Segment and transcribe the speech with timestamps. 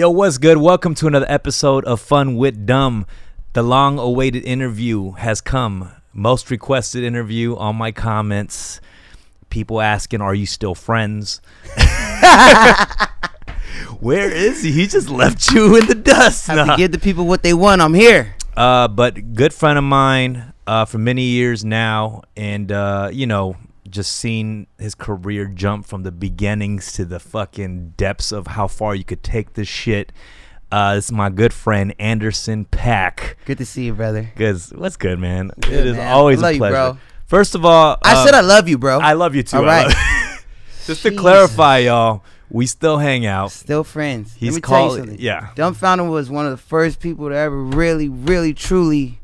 [0.00, 0.56] Yo, what's good?
[0.56, 3.04] Welcome to another episode of Fun with Dumb.
[3.52, 5.90] The long awaited interview has come.
[6.14, 8.80] Most requested interview on my comments.
[9.50, 11.42] People asking, Are you still friends?
[14.00, 14.72] Where is he?
[14.72, 16.46] He just left you in the dust.
[16.46, 16.76] Have Nah.
[16.76, 17.82] to give the people what they want.
[17.82, 18.36] I'm here.
[18.56, 23.54] Uh, but good friend of mine uh, for many years now, and uh, you know,
[23.90, 28.94] just seen his career jump from the beginnings to the fucking depths of how far
[28.94, 30.12] you could take this shit.
[30.72, 33.34] Uh, this is my good friend Anderson .Paak.
[33.44, 34.30] Good to see you, brother.
[34.36, 35.50] Cause what's good, man?
[35.60, 36.12] Good, it is man.
[36.12, 36.72] always a you, pleasure.
[36.74, 36.98] bro.
[37.26, 38.98] First of all, I said I love you, bro.
[38.98, 39.58] I love you too.
[39.58, 39.92] All right.
[40.86, 43.52] just to clarify, y'all, we still hang out.
[43.52, 44.34] Still friends.
[44.34, 45.24] He's Let me called- tell you something.
[45.24, 45.50] yeah.
[45.54, 49.19] Dumbfoundead was one of the first people to ever really, really, truly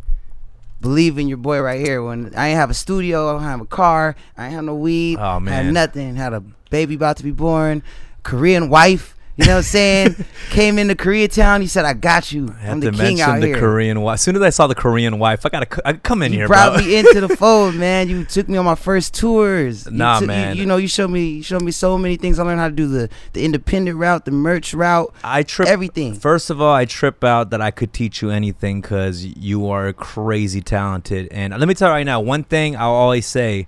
[0.81, 2.03] believe in your boy right here.
[2.03, 4.75] When I ain't have a studio, I don't have a car, I ain't have no
[4.75, 5.65] weed, Oh, man.
[5.67, 6.17] had nothing.
[6.17, 7.83] Had a baby about to be born,
[8.23, 9.16] Korean wife.
[9.39, 10.17] You know what I'm saying?
[10.51, 11.61] Came into Koreatown.
[11.61, 12.49] He said, "I got you.
[12.49, 14.15] I I'm had the to king mention out the here." Korean wife.
[14.15, 16.39] As soon as I saw the Korean wife, I gotta, c- I come in you
[16.39, 16.83] here, brought bro.
[16.83, 18.09] me into the fold, man.
[18.09, 19.85] You took me on my first tours.
[19.85, 20.57] You Nah, you- man.
[20.57, 22.39] You, know, you showed me, you showed me so many things.
[22.39, 26.15] I learned how to do the the independent route, the merch route, I trip everything.
[26.15, 29.93] First of all, I trip out that I could teach you anything because you are
[29.93, 31.29] crazy talented.
[31.31, 33.67] And let me tell you right now, one thing I'll always say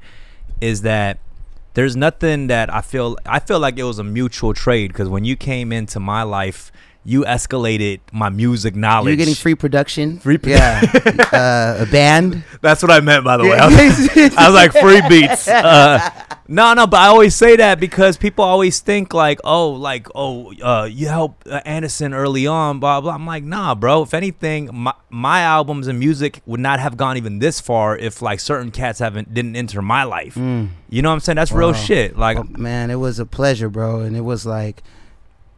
[0.62, 1.18] is that
[1.78, 3.16] there's nothing that I feel.
[3.24, 6.72] I feel like it was a mutual trade because when you came into my life,
[7.04, 9.10] you escalated my music knowledge.
[9.10, 10.18] You're getting free production.
[10.18, 10.80] Free pro- yeah,
[11.32, 12.42] uh, a band.
[12.62, 13.56] That's what I meant, by the way.
[13.56, 13.76] I was,
[14.36, 15.46] I was like free beats.
[15.46, 16.00] Uh,
[16.50, 20.52] no, no, but I always say that because people always think like, oh, like, oh,
[20.62, 23.12] uh, you helped uh, Anderson early on, blah blah.
[23.12, 24.02] I'm like, nah, bro.
[24.02, 28.22] If anything, my my albums and music would not have gone even this far if
[28.22, 30.36] like certain cats haven't didn't enter my life.
[30.36, 31.36] You know what I'm saying?
[31.36, 32.16] That's real shit.
[32.18, 34.82] Like, Oh, man, it was a pleasure, bro, and it was like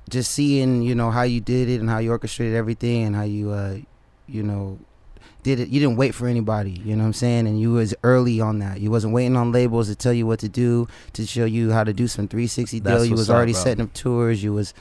[0.08, 3.22] just seeing, you know, how you did it and how you orchestrated everything and how
[3.22, 3.76] you, uh,
[4.26, 4.78] you know,
[5.42, 5.68] did it.
[5.68, 7.46] You didn't wait for anybody, you know what I'm saying?
[7.46, 8.80] And you was early on that.
[8.80, 11.84] You wasn't waiting on labels to tell you what to do, to show you how
[11.84, 13.04] to do some 360 That's deal.
[13.04, 14.42] You was already setting up tours.
[14.42, 14.74] You was,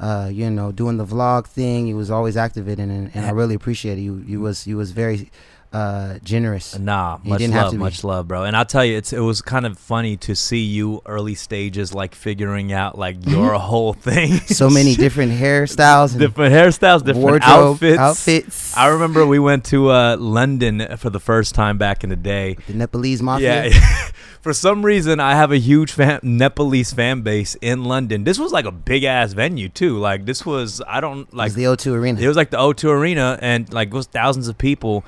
[0.00, 1.86] uh, you know, doing the vlog thing.
[1.86, 4.02] You was always activating, and, and I really appreciate it.
[4.02, 5.30] You, you was, you was very
[5.72, 6.78] uh, generous.
[6.78, 8.44] Nah, You much didn't have love, much love, bro.
[8.44, 11.92] And I'll tell you, it's it was kind of funny to see you early stages,
[11.94, 14.32] like figuring out like your whole thing.
[14.46, 17.98] So many different hairstyles and different hairstyles, different outfits.
[17.98, 18.76] outfits.
[18.76, 22.56] I remember we went to uh, London for the first time back in the day.
[22.66, 23.66] the Nepalese mafia.
[23.68, 24.08] Yeah.
[24.40, 28.24] for some reason, I have a huge fan- Nepalese fan base in London.
[28.24, 29.98] This was like a big ass venue too.
[29.98, 32.20] Like this was I don't like the O2 Arena.
[32.20, 35.04] it was like the O2 Arena, and like it was thousands of people.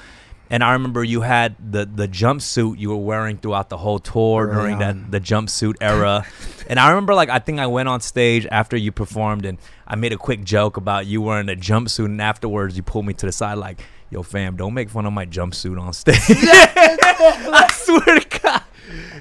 [0.50, 4.46] And I remember you had the the jumpsuit you were wearing throughout the whole tour
[4.46, 4.78] Early during on.
[4.80, 6.24] that the jumpsuit era.
[6.68, 9.96] and I remember like I think I went on stage after you performed, and I
[9.96, 13.26] made a quick joke about you wearing a jumpsuit, and afterwards you pulled me to
[13.26, 18.20] the side like, "Yo, fam, don't make fun of my jumpsuit on stage." I swear
[18.20, 18.62] to God,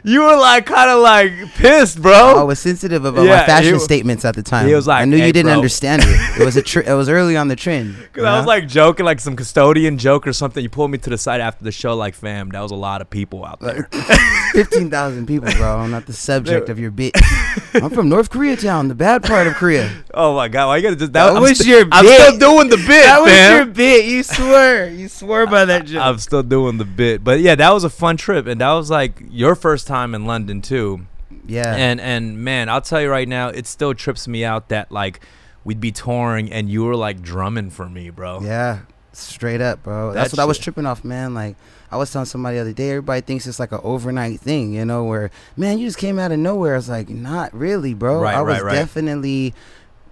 [0.07, 2.40] you were like kind of like pissed, bro.
[2.40, 4.66] I was sensitive about Yeah, my fashion statements at the time.
[4.66, 6.41] he was like, I knew "Hey, you didn't bro." understand it.
[6.41, 7.95] It was a tr- it was early on the trend.
[8.13, 8.47] Cause I was uh-huh.
[8.47, 10.63] like joking, like some custodian joke or something.
[10.63, 13.01] You pulled me to the side after the show, like, fam, that was a lot
[13.01, 13.90] of people out there.
[14.53, 15.78] fifteen thousand people, bro.
[15.78, 17.12] I'm not the subject of your bit.
[17.74, 19.91] I'm from North Koreatown, the bad part of Korea.
[20.13, 22.69] oh my god, why you gotta just That I'm was st- your I'm still doing
[22.69, 23.56] the bit, that was fam.
[23.57, 24.06] your bit.
[24.06, 24.85] You swore.
[24.85, 26.01] You swore by that joke.
[26.01, 28.89] I'm still doing the bit, but yeah, that was a fun trip, and that was
[28.89, 31.06] like your first time in London too.
[31.46, 31.75] yeah.
[31.75, 35.19] And and man, I'll tell you right now, it still trips me out that like
[35.63, 38.41] we'd be touring and you were like drumming for me, bro.
[38.41, 38.80] Yeah,
[39.13, 40.13] straight up, bro.
[40.13, 41.34] That That's what I was tripping off, man.
[41.34, 41.56] Like
[41.91, 44.86] I was telling somebody the other day, everybody thinks it's like an overnight thing, you
[44.86, 46.74] know, where man, you just came out of nowhere.
[46.74, 48.22] I was like, not really, bro.
[48.22, 48.75] Right, I was right, right.
[48.75, 49.53] definitely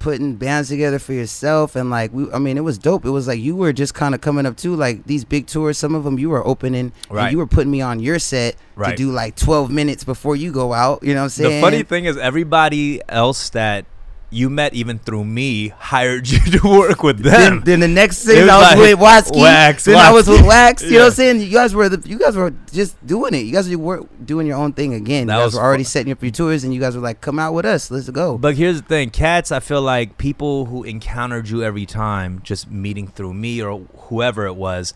[0.06, 3.06] putting bands together for yourself and like we I mean it was dope.
[3.06, 5.80] It was like you were just kind of coming up too like these big tours
[5.80, 7.24] some of them you were opening Right.
[7.24, 8.92] and you were putting me on your set Right.
[8.92, 11.62] to do like 12 minutes before you go out, you know what I'm saying?
[11.62, 13.86] The funny thing is, everybody else that
[14.30, 17.62] you met, even through me, hired you to work with them.
[17.62, 19.42] then, then the next thing was I was like with Watsky.
[19.42, 20.84] Wax, then I was with Wax.
[20.84, 21.42] You know what I'm saying?
[21.42, 23.40] You guys were the you guys were just doing it.
[23.46, 25.28] You guys were doing your own thing again.
[25.28, 27.02] That you guys was were already fu- setting up your tours, and you guys were
[27.02, 29.52] like, "Come out with us, let's go." But here's the thing, cats.
[29.52, 33.80] I feel like people who encountered you every time, just meeting through me or
[34.10, 34.94] whoever it was,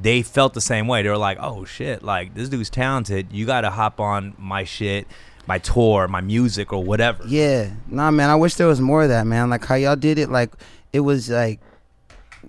[0.00, 1.02] they felt the same way.
[1.02, 3.32] They were like, "Oh shit, like this dude's talented.
[3.32, 5.06] You got to hop on my shit,
[5.48, 8.30] my tour, my music, or whatever." yeah, nah, man.
[8.30, 9.50] I wish there was more of that, man.
[9.50, 10.30] Like how y'all did it.
[10.30, 10.52] Like
[10.92, 11.58] it was like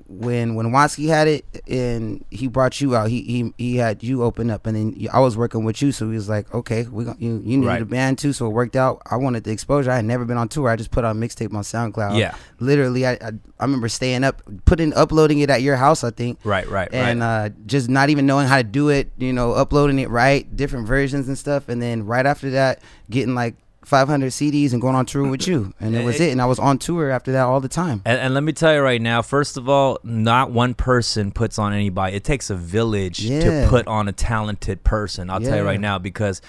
[0.08, 4.24] when when Watsky had it and he brought you out, he he he had you
[4.24, 7.06] open up, and then I was working with you, so he was like, okay, we
[7.06, 7.82] gon- you you needed Right.
[7.82, 9.02] a band too, so it worked out.
[9.10, 9.92] I wanted the exposure.
[9.92, 10.70] I had never been on tour.
[10.70, 12.18] I just put out a mixtape on SoundCloud.
[12.18, 12.36] Yeah.
[12.60, 16.40] literally, I, I I remember staying up, putting uploading it at your house, I think.
[16.44, 17.46] Right, right, And right.
[17.46, 20.88] uh, just not even knowing how to do it, you know, uploading it right, different
[20.88, 25.06] versions and stuff, and then right after that, getting like 500 CDs and going on
[25.06, 26.32] tour with you, and it was it.
[26.32, 28.02] And I was on tour after that all the time.
[28.06, 31.58] And, and let me tell you right now, first of all, not one person puts
[31.58, 32.16] on anybody.
[32.16, 33.64] It takes a village Yeah.
[33.64, 35.30] to put on a talented person.
[35.30, 36.42] I'll tell you right now because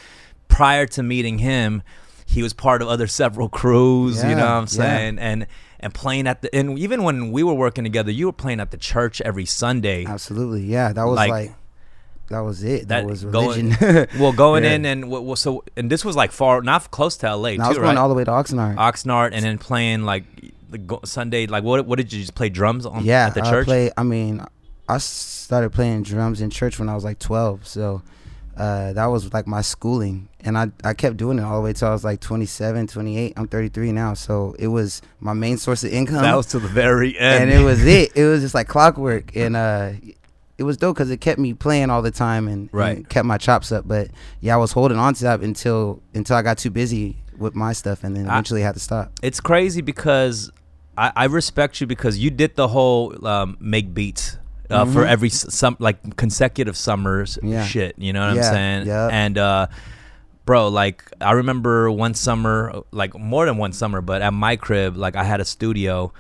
[0.49, 1.83] prior to meeting him,
[2.27, 4.23] he was part of other several crews.
[4.23, 4.67] you know what I'm yeah.
[4.67, 5.19] saying?
[5.19, 5.47] And
[5.83, 8.71] and playing at the and even when we were working together, you were playing at
[8.71, 10.05] the church every Sunday.
[10.05, 10.93] Absolutely, yeah.
[10.93, 11.53] That was Like- like,
[12.31, 12.89] that was it.
[12.89, 13.77] That, That was going-
[14.19, 14.73] well, going Yeah.
[14.75, 17.69] in and so and this was like far not close to LA And I too,
[17.71, 17.85] was right?
[17.87, 18.77] going all the way to Oxnard.
[18.77, 20.25] Oxnard and then playing like
[20.71, 21.47] the go- Sunday.
[21.47, 21.85] Like what?
[21.87, 23.67] What did you just play drums on yeah, at the I church?
[23.67, 23.91] play.
[23.97, 24.43] I mean,
[24.89, 28.03] I started playing drums in church when I was like 12, so
[28.57, 31.73] uh, that was like my schooling, and I I kept doing it all the way
[31.73, 33.33] till I was like 27, 28.
[33.37, 36.23] I'm 33 now, so it was my main source of income.
[36.23, 37.51] that was to the very end.
[37.51, 38.13] and it was it.
[38.17, 39.93] It was just like clockwork, and uh,
[40.61, 43.39] it was dope because it kept me playing all the time and, and kept my
[43.39, 43.89] chops up.
[43.89, 44.09] But
[44.41, 47.73] yeah, I was holding on to that until until I got too busy with my
[47.73, 49.11] stuff, and then I- eventually had to stop.
[49.23, 50.51] it's crazy because
[50.99, 54.37] I, I respect you because you did the whole um, make beats
[54.69, 55.09] uh, for Mhm.
[55.09, 57.65] every some like consecutive summers Yeah.
[57.65, 57.95] shit.
[57.99, 58.87] You know what Yeah, I'm saying?
[58.87, 59.09] yeah.
[59.11, 59.67] And uh,
[60.45, 64.97] bro, like I remember one summer, like more than one summer, but at my crib,
[64.97, 66.13] like I had a studio,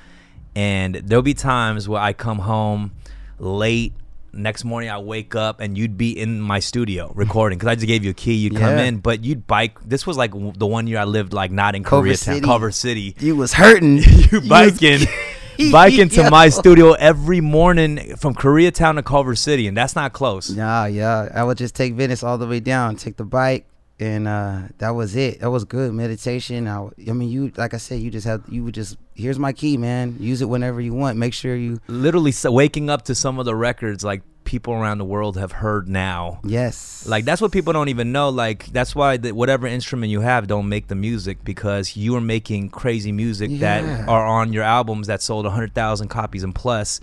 [0.57, 2.93] and there'll be times where I come home
[3.39, 3.93] late.
[4.33, 7.87] Next morning, I wake up and you'd be in my studio recording because I just
[7.89, 8.35] gave you a key.
[8.35, 8.85] You'd come Yeah.
[8.85, 9.79] in, but you'd bike.
[9.85, 12.41] This was like w- the one year I lived like not in Culver Koreatown, City.
[12.41, 13.99] Culver City You was hurting.
[14.31, 15.01] you biking
[15.73, 20.49] biking to my studio every morning from Koreatown to Culver City, and that's not close.
[20.51, 21.29] Yeah, yeah.
[21.35, 23.67] I would just take Venice all the way down, take the bike,
[24.01, 25.41] and uh, that was it.
[25.41, 26.67] That was good meditation.
[26.67, 29.53] I, I mean, you like I said, you just have you would just here's my
[29.53, 30.17] key, man.
[30.19, 31.19] Use it whenever you want.
[31.19, 34.99] Make sure you Literally, so waking up to some of the records like people around
[34.99, 36.41] the world have heard now.
[36.43, 38.31] yes, Like that's what people don't even know.
[38.31, 42.21] Like that's why the, whatever instrument you have don't make the music because you are
[42.23, 43.59] making crazy music Yeah.
[43.83, 47.01] that are on your albums that sold hundred thousand copies and plus,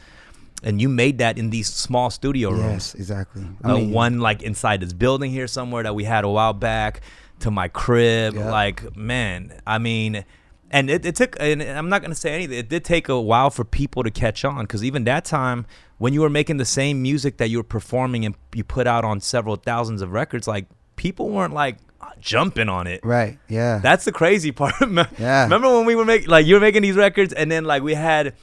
[0.63, 2.93] and you made that in these small studio rooms.
[2.93, 3.45] yes, exactly.
[3.63, 7.01] I mean, one like inside this building here somewhere that we had a while back
[7.41, 8.35] to my crib.
[8.35, 8.49] Yeah.
[8.49, 10.25] Like, man, I mean,
[10.71, 13.21] and it, it took, and I'm not going to say anything, it did take a
[13.21, 15.65] while for people to catch on because even that time,
[15.99, 19.05] when you were making the same music that you were performing and you put out
[19.05, 20.65] on several thousands of records, like,
[20.95, 21.77] people weren't like
[22.19, 22.99] jumping on it.
[23.05, 23.37] right?
[23.47, 24.73] Yeah, That's the crazy part.
[25.19, 25.43] Yeah.
[25.43, 27.93] Remember when we were making like you were making these records and then like we
[27.93, 28.33] had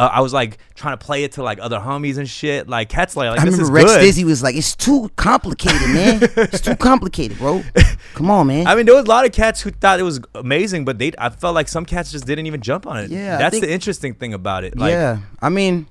[0.00, 2.68] uh, I was like trying to play it to like other homies and shit.
[2.68, 4.00] Like cats like, like I this remember is Rex good.
[4.00, 6.18] Dizzy was like, "It's too complicated, man.
[6.36, 7.62] it's too complicated, bro.
[8.14, 10.20] Come on, man." I mean, there was a lot of cats who thought it was
[10.34, 13.10] amazing, but they I felt like some cats just didn't even jump on it.
[13.10, 14.76] Yeah, that's think- the interesting thing about it.
[14.78, 15.86] Like, yeah, I mean,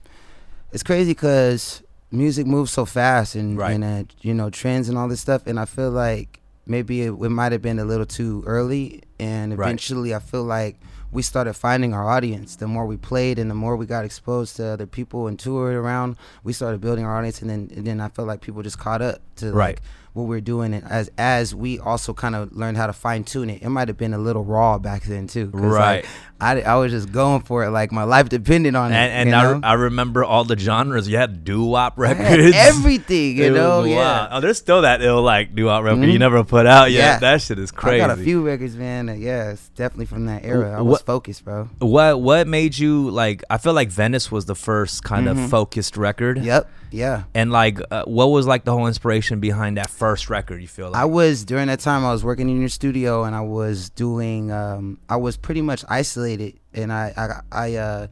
[0.72, 3.74] it's crazy because music moves so fast and Right.
[3.74, 6.39] and uh, you know trends and all this stuff, and I feel like
[6.70, 9.66] maybe it, it might have been a little too early, and Right.
[9.66, 10.80] eventually I feel like
[11.12, 12.56] we started finding our audience.
[12.58, 15.74] The more we played and the more we got exposed to other people and toured
[15.76, 18.78] around, we started building our audience, and then and then I felt like people just
[18.80, 19.76] caught up to Right.
[19.76, 19.82] like
[20.20, 23.24] what we are doing, and as as we also kind of learned how to fine
[23.24, 23.62] tune it.
[23.64, 26.06] It might have been a little raw back then too, 'cause, like, Right.
[26.42, 28.96] I, I was just going for it like my life depended on it.
[28.96, 29.72] And, and you I?
[29.72, 31.08] I remember all the genres.
[31.10, 32.56] You had doo wop records.
[32.56, 33.84] everything, you It know.
[33.84, 34.28] Yeah.
[34.32, 36.20] Oh, there's still that ill like doo wop record you Mhm.
[36.20, 37.00] never put out yet.
[37.00, 37.20] Yeah.
[37.20, 38.02] That shit is crazy.
[38.02, 39.08] I got a few records, man.
[39.08, 40.78] that- yeah, it's definitely from that era.
[40.78, 41.68] I was what- focused, bro.
[41.80, 43.44] What what made you like?
[43.50, 45.50] I feel like Venice was the first kind of Mhm.
[45.50, 46.38] focused record.
[46.44, 47.24] Yep, yeah.
[47.34, 50.62] And like, uh, what was like the whole inspiration behind that first record?
[50.62, 51.02] You feel like?
[51.02, 52.06] I was during that time.
[52.06, 54.52] I was working in your studio, and I was doing.
[54.52, 58.08] Um, I was pretty much isolated, and I, I, I, uh,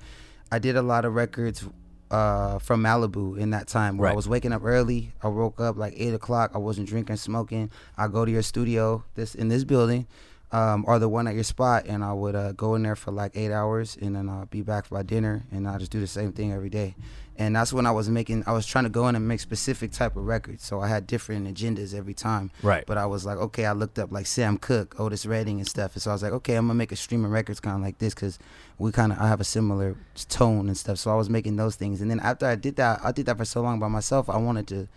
[0.51, 1.65] I did a lot of records
[2.11, 3.97] uh, from Malibu in that time.
[3.97, 5.13] Where I was waking up early.
[5.21, 6.51] I woke up like eight o'clock.
[6.53, 7.71] I wasn't drinking, smoking.
[7.97, 10.07] I go to your studio, this in this building,
[10.51, 13.11] um, or the one at your spot, and I would uh, go in there for
[13.11, 16.07] like eight hours, and then I'll be back by dinner, and I just do the
[16.07, 16.95] same thing every day.
[17.39, 18.43] And that's when I was making.
[18.47, 21.05] I was trying to go in and make specific type of records, so I had
[21.05, 22.49] different agendas every time.
[22.63, 22.83] Right.
[22.87, 25.93] But I was like, okay, I looked up like Sam Cooke, Otis Redding, and stuff.
[25.93, 27.81] And so I was like, okay, I'm gonna make a stream of records kind of
[27.83, 28.39] like this because
[28.79, 29.95] we kind of I have a similar
[30.29, 30.97] tone and stuff.
[30.97, 33.37] So I was making those things, and then after I did that, I did that
[33.37, 34.29] for so long by myself.
[34.31, 34.87] I wanted to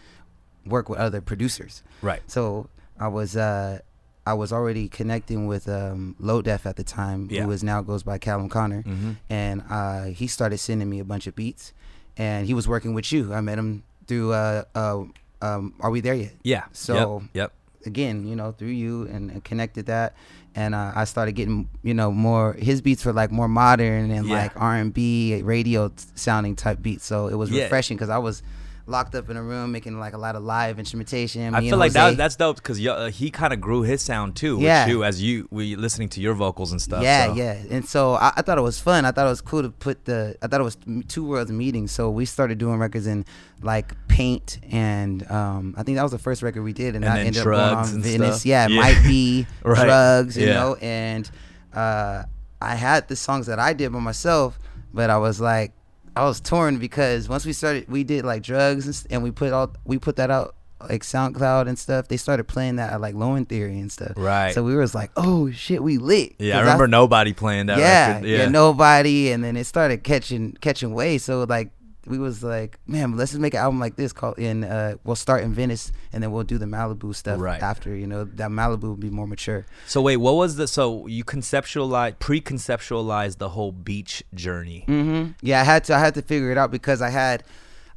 [0.64, 1.82] work with other producers.
[2.02, 2.22] right.
[2.26, 2.68] So
[2.98, 3.80] I was uh
[4.26, 7.44] I was already connecting with um Low Def at the time, Yeah.
[7.44, 9.12] who is now goes by Callum Connor Mm-hmm.
[9.28, 11.72] and uh, he started sending me a bunch of beats.
[12.16, 13.32] And he was working with you.
[13.32, 15.04] I met him through uh, uh,
[15.42, 16.32] um, Are We There Yet?
[16.42, 16.64] Yeah.
[16.72, 17.34] So- yep.
[17.34, 17.52] yep.
[17.86, 20.14] again, you know, through you and, connected that,
[20.54, 22.52] and uh, I started getting, you know, more.
[22.54, 24.34] His beats were like more modern and Yeah.
[24.34, 27.06] like R and B, radio sounding type beats.
[27.06, 27.62] So it was Yeah.
[27.64, 28.42] refreshing because I was
[28.86, 31.54] locked up in a room making like a lot of live instrumentation.
[31.54, 34.58] I feel like that, that's dope because uh, he kind of grew his sound too.
[34.60, 34.86] Yeah.
[34.86, 37.02] With you as you we listening to your vocals and stuff.
[37.02, 37.34] yeah, so.
[37.34, 37.62] yeah.
[37.70, 39.04] And so I, I thought it was fun.
[39.04, 40.36] I thought it was cool to put the.
[40.42, 40.76] I thought it was
[41.08, 41.86] two worlds meeting.
[41.88, 43.24] So we started doing records in
[43.62, 47.14] like Paint, and um, I think that was the first record we did, and, And
[47.14, 48.28] I ended up going Drugs on and Venice.
[48.36, 48.46] stuff.
[48.46, 48.80] Yeah, it Yeah.
[48.80, 49.84] might be Right.
[49.84, 50.54] drugs, you Yeah.
[50.54, 50.74] know.
[50.80, 51.30] And
[51.74, 52.24] uh,
[52.60, 54.58] I had the songs that I did by myself,
[54.92, 55.72] but I was like,
[56.16, 59.52] I was torn because once we started, we did like drugs, and, and we put
[59.52, 60.54] all we put that out
[60.88, 62.08] like SoundCloud and stuff.
[62.08, 64.12] They started playing that at like Low End Theory and stuff.
[64.16, 64.54] Right.
[64.54, 66.34] So we was like, oh shit, we lit.
[66.38, 68.28] Yeah, I remember nobody playing that yeah, record.
[68.28, 71.18] yeah, nobody, and then it started catching catching way.
[71.18, 71.70] So like
[72.10, 74.64] we was like, man, let's just make an album like this called in.
[74.64, 77.62] Uh, we'll start in Venice, and then we'll do the Malibu stuff Right.
[77.62, 77.94] after.
[77.96, 79.64] You know, that Malibu will be more mature.
[79.86, 84.84] So wait, what was the so you conceptualize pre-conceptualized the whole beach journey?
[84.86, 87.44] hmm Yeah, I had to I had to figure it out because I had.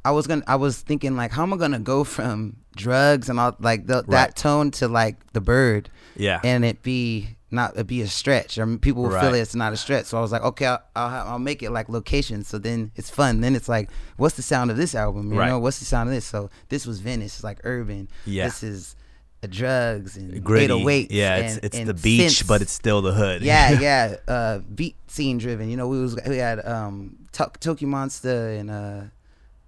[0.06, 0.42] I was gonna.
[0.46, 3.96] I was thinking like, how am I gonna go from drugs and all like the,
[4.06, 4.10] Right.
[4.10, 6.40] that tone to like the bird, Yeah.
[6.44, 8.58] and it be not be a stretch.
[8.58, 10.06] Or people will feel it's not a stretch.
[10.06, 12.44] So i was like okay i'll I'll, I'll make it like location.
[12.44, 13.40] So then it's fun.
[13.40, 15.32] Then it's like what's the sound of this album?
[15.32, 15.48] You Right.
[15.48, 16.24] know what's the sound of this?
[16.26, 17.36] So this was venice.
[17.36, 18.08] It's like urban.
[18.26, 18.44] Yeah.
[18.46, 18.96] this is
[19.42, 20.72] uh, drugs and Gritty.
[20.72, 22.48] 808s Yeah, it's and- it's and the beach, synths.
[22.48, 23.42] but it's still the hood.
[23.42, 24.16] yeah yeah.
[24.28, 25.70] Uh beat scene driven.
[25.70, 29.00] You know we was we had um Tok- Tokimonsta and uh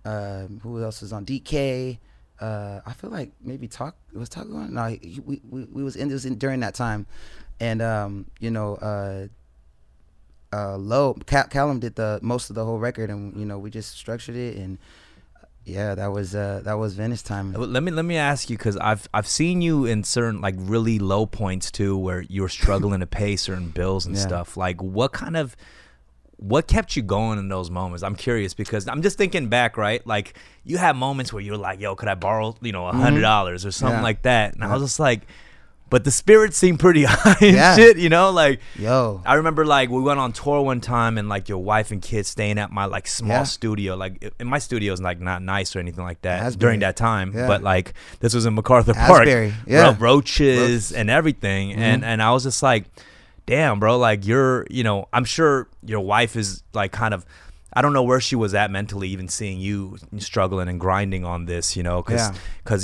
[0.09, 1.25] uh who else was on?
[1.27, 1.99] DK
[2.41, 4.75] uh I feel like maybe talk was talk on?
[4.75, 7.07] No he, we, we we was in in during that time
[7.61, 9.27] and um you know uh
[10.53, 13.71] uh low Cal- Callum did the most of the whole record and you know we
[13.71, 14.79] just structured it and
[15.65, 18.77] yeah that was uh that was Venice time Let me let me ask you because
[18.77, 23.01] I've I've seen you in certain like really low points too, where you were struggling
[23.01, 24.23] to pay certain bills and Yeah.
[24.23, 24.57] stuff.
[24.57, 25.57] Like, what kind of
[26.37, 28.03] what kept you going in those moments?
[28.05, 30.07] I'm curious because I'm just thinking back, right?
[30.07, 33.23] Like, you had moments where you're like, "Yo, could I borrow, you know, a hundred
[33.23, 33.99] dollars or something Mm-hmm.
[33.99, 34.03] Yeah.
[34.05, 35.23] like that?" And I was just like,
[35.89, 37.77] but the spirits seem pretty high and Yeah.
[37.77, 38.61] shit, you know, like.
[38.77, 42.03] yo I remember like we went on tour one time and like your wife and
[42.03, 43.43] kids staying at my like small Yeah.
[43.45, 43.95] studio.
[43.97, 46.59] Like and my studio is like not nice or anything like that Asbury.
[46.61, 47.33] during that time.
[47.35, 47.47] Yeah.
[47.47, 49.27] But like this was in MacArthur Park.
[49.27, 49.53] Yeah.
[49.69, 50.93] Ro- roaches Roaches.
[50.93, 51.71] and everything.
[51.71, 51.81] Mm-hmm.
[51.81, 52.85] And and I was just like,
[53.47, 57.25] damn, bro, like you're you know, I'm sure your wife is like kind of
[57.77, 61.45] I don't know where she was at mentally, even seeing you struggling and grinding on
[61.45, 62.33] this, you know, because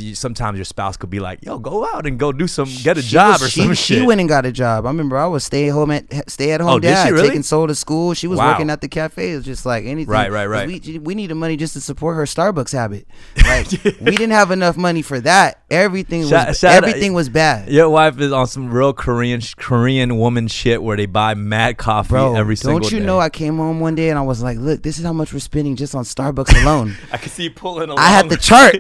[0.03, 0.09] Yeah.
[0.09, 2.99] you, sometimes your spouse could be like, "Yo, go out and go do some, get
[2.99, 4.85] a She job was- or she, some she shit." went and got a job.
[4.85, 7.29] I remember I was stay home at stay at home Oh, she dad, really?
[7.29, 8.13] taking soul to school.
[8.13, 8.53] She was Wow.
[8.53, 9.33] working at the cafe.
[9.33, 10.13] It was just like anything.
[10.13, 10.69] Right, right, right.
[10.69, 13.07] We we needed money just to support her Starbucks habit.
[13.47, 13.71] Like
[14.01, 15.63] we didn't have enough money for that.
[15.71, 17.71] Everything Shout- was shout- everything was bad.
[17.71, 22.11] Your wife is on some real Korean Korean woman shit where they buy mad coffee
[22.11, 23.19] Bro, every single don't you know?
[23.19, 25.39] I came home one day and I was like, "Look, this is how much we're
[25.41, 26.97] spending just on Starbucks alone.
[27.13, 27.99] I can see you pulling along.
[27.99, 28.77] I had the chart.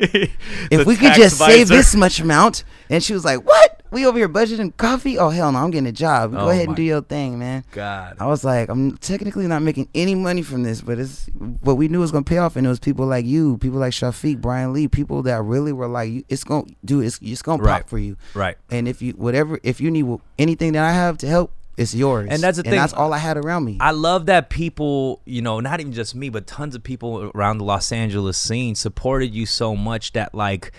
[0.70, 3.80] If we could just save this much amount." And she was like, "What?
[3.90, 5.18] We over here budgeting coffee?
[5.18, 5.58] Oh hell no!
[5.58, 6.32] I'm getting a job.
[6.32, 8.16] Go Oh ahead and do your thing, man." God.
[8.20, 11.26] I was like, I'm technically not making any money from this, but it's
[11.60, 13.92] what we knew was gonna pay off, and it was people like you, people like
[13.92, 17.80] Shafiq, Brian Lee, people that really were like, it's gonna do, it's it's gonna Right.
[17.82, 18.56] pop for you, Right.
[18.70, 20.06] and if you whatever, if you need
[20.38, 22.72] anything that I have to help, it's yours, And that's the thing.
[22.72, 23.78] and that's all I had around me.
[23.80, 27.58] I love that people, you know, not even just me, but tons of people around
[27.58, 30.72] the Los Angeles scene supported you so much that like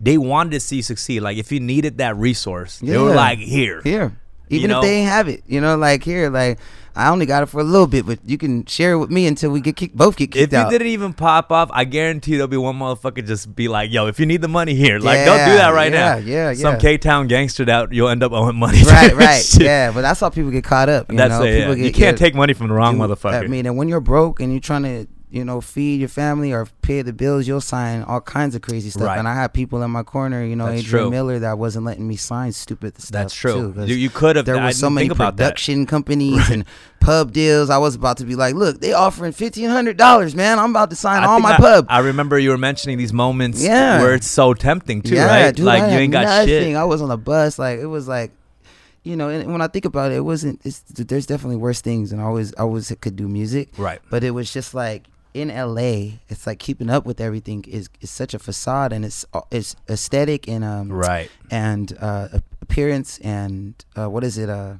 [0.00, 1.20] they wanted to see you succeed.
[1.20, 3.82] Like if you needed that resource, they were like, here.
[3.82, 4.18] here,
[4.48, 4.78] even know?
[4.80, 6.58] if they ain't have it, you know, like here, like
[6.96, 9.26] I only got it for a little bit, but you can share it with me
[9.26, 10.66] until we get kicked, both get kicked out.
[10.66, 13.92] If you didn't even pop off, I guarantee there'll be one motherfucker just be like,
[13.92, 16.50] "Yo, if you need the money here, like, don't do that right yeah, now." yeah,
[16.50, 16.54] yeah.
[16.54, 16.78] Some.
[16.78, 18.82] K Town gangster that you'll end up owing money.
[18.84, 21.10] right, right, yeah, but that's how people get caught up.
[21.10, 21.42] You That's know?
[21.44, 21.52] it.
[21.52, 21.58] yeah.
[21.60, 23.44] People You can't get- take money from the wrong Dude, motherfucker.
[23.44, 26.52] I mean, and when you're broke and you're trying to, you know, feed your family
[26.52, 29.02] or pay the bills, you'll sign all kinds of crazy stuff.
[29.06, 29.18] Right.
[29.18, 31.10] And I had people in my corner, you know, That's Adrian true.
[31.10, 33.10] Miller, that wasn't letting me sign stupid stuff.
[33.12, 33.72] That's true.
[33.72, 34.44] Too, you, you could have.
[34.44, 35.14] there I was so many that.
[35.16, 36.64] production companies and
[36.98, 37.70] pub deals.
[37.70, 40.58] I was about to be like, look, they offering fifteen hundred dollars, man.
[40.58, 41.86] I'm about to sign I all my I, pub.
[41.88, 44.00] I remember you were mentioning these moments Yeah.
[44.00, 45.54] where it's so tempting too, yeah, right?
[45.54, 46.48] dude, like I you ain't got nothing.
[46.48, 46.76] shit.
[46.76, 48.32] I was on a bus, like it was like,
[49.02, 50.60] you know, and when I think about it, it wasn't.
[50.64, 54.00] It's, there's definitely worse things, and I always, I always could do music, Right.
[54.10, 58.10] But it was just like in LA, it's like keeping up with everything is is
[58.10, 61.30] such a facade, and it's it's aesthetic and um Right.
[61.50, 62.28] and uh,
[62.62, 64.74] appearance and uh, what is it uh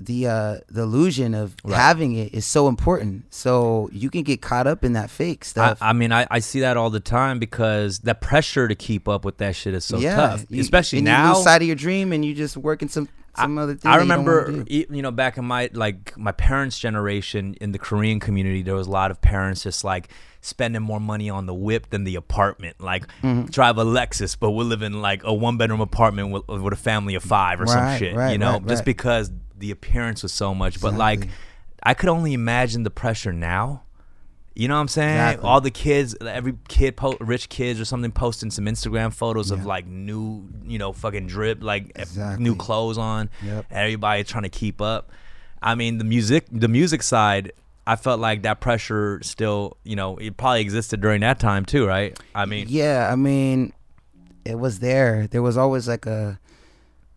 [0.00, 1.76] the uh the illusion of Right.
[1.76, 3.32] having it is so important.
[3.32, 5.78] So you can get caught up in that fake stuff.
[5.80, 9.24] I mean, I, I see that all the time because the pressure to keep up
[9.24, 11.28] with that shit is so tough, you- especially now.
[11.30, 13.90] You lose sight of your dream, and you just working some some other thing.
[13.90, 17.78] I you remember, e- you know, back in my like my parents' generation in the
[17.78, 20.08] Korean community, there was a lot of parents just like
[20.40, 22.80] spending more money on the whip than the apartment.
[22.80, 23.46] Like Mm-hmm.
[23.50, 26.76] drive a Lexus, but we'll live in like a one bedroom apartment with, with a
[26.76, 28.14] family of five or some shit.
[28.14, 28.84] right, you know, right, just right.
[28.86, 30.80] because the appearance was so much.
[30.80, 31.28] But like,
[31.82, 33.82] I could only imagine the pressure now.
[34.54, 35.10] You know what I'm saying?
[35.16, 35.48] Exactly.
[35.48, 39.64] All the kids, every kid, po- rich kids or something, posting some Instagram photos of
[39.64, 42.44] like new, you know, fucking drip, like eh, Exactly.
[42.44, 43.30] new clothes on.
[43.42, 43.66] Yep.
[43.70, 45.10] Everybody trying to keep up.
[45.62, 47.52] I mean, the music, the music side,
[47.86, 51.86] I felt like that pressure still, you know, it probably existed during that time too,
[51.86, 52.18] right?
[52.34, 53.72] I mean, yeah, I mean,
[54.44, 55.26] it was there.
[55.28, 56.38] There was always like a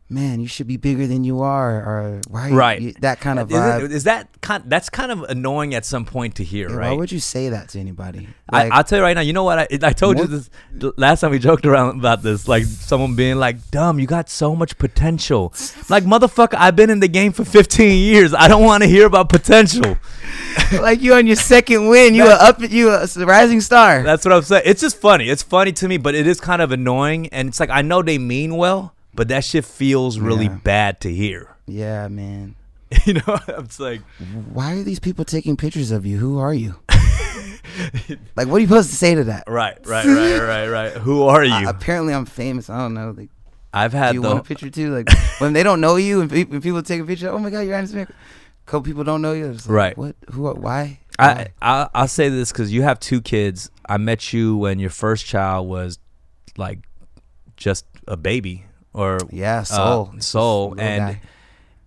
[0.09, 0.39] man.
[0.39, 2.51] You should be bigger than you are, or why?
[2.51, 2.81] Right.
[2.81, 3.85] you- that kind of is, vibe.
[3.85, 4.63] it, is that kind?
[4.67, 6.91] That's kind of annoying at some point to hear, Yeah, right?
[6.91, 8.27] Why would you say that to anybody?
[8.49, 9.21] I, Like, I'll tell you right now.
[9.21, 9.59] You know what?
[9.59, 10.49] I, I told you this
[10.97, 12.47] last time we joked around about this.
[12.47, 15.53] Like someone being like, "Dumb, you got so much potential."
[15.89, 18.33] Like motherfucker, I've been in the game for 15 years.
[18.33, 19.97] I don't want to hear about potential.
[20.79, 22.13] like you on your second win.
[22.15, 22.59] You are up.
[22.61, 24.03] You a rising star.
[24.03, 24.63] That's what I'm saying.
[24.65, 25.29] It's just funny.
[25.29, 27.27] It's funny to me, but it is kind of annoying.
[27.27, 30.59] And it's like I know they mean well, but that shit feels really Yeah.
[30.63, 31.55] bad to hear.
[31.67, 32.55] yeah, man.
[33.05, 34.01] you know, it's like
[34.53, 36.17] Why are these people taking pictures of you?
[36.19, 36.75] Who are you?
[38.35, 39.43] like, what are you supposed to say to that?
[39.47, 40.91] right, right, right, right, right.
[40.93, 41.53] Who are you?
[41.53, 42.69] Uh, apparently, I'm famous.
[42.69, 43.13] I don't know.
[43.17, 43.29] Like,
[43.73, 44.93] I've do had you the want a picture too?
[44.95, 47.49] Like, when they don't know you and pe- when people take a picture, oh my
[47.49, 48.05] god, you're Anderson.
[48.05, 48.09] Smith.
[48.09, 49.51] A couple people don't know you.
[49.51, 49.97] Like, Right.
[49.97, 50.15] What?
[50.31, 50.45] Who?
[50.47, 50.99] are- Why?
[51.19, 51.47] I, Why?
[51.61, 53.69] I I'll say this because you have two kids.
[53.87, 55.99] I met you when your first child was
[56.57, 56.79] like
[57.57, 58.65] just a baby
[58.95, 61.21] or yeah, soul, uh, soul, and guy.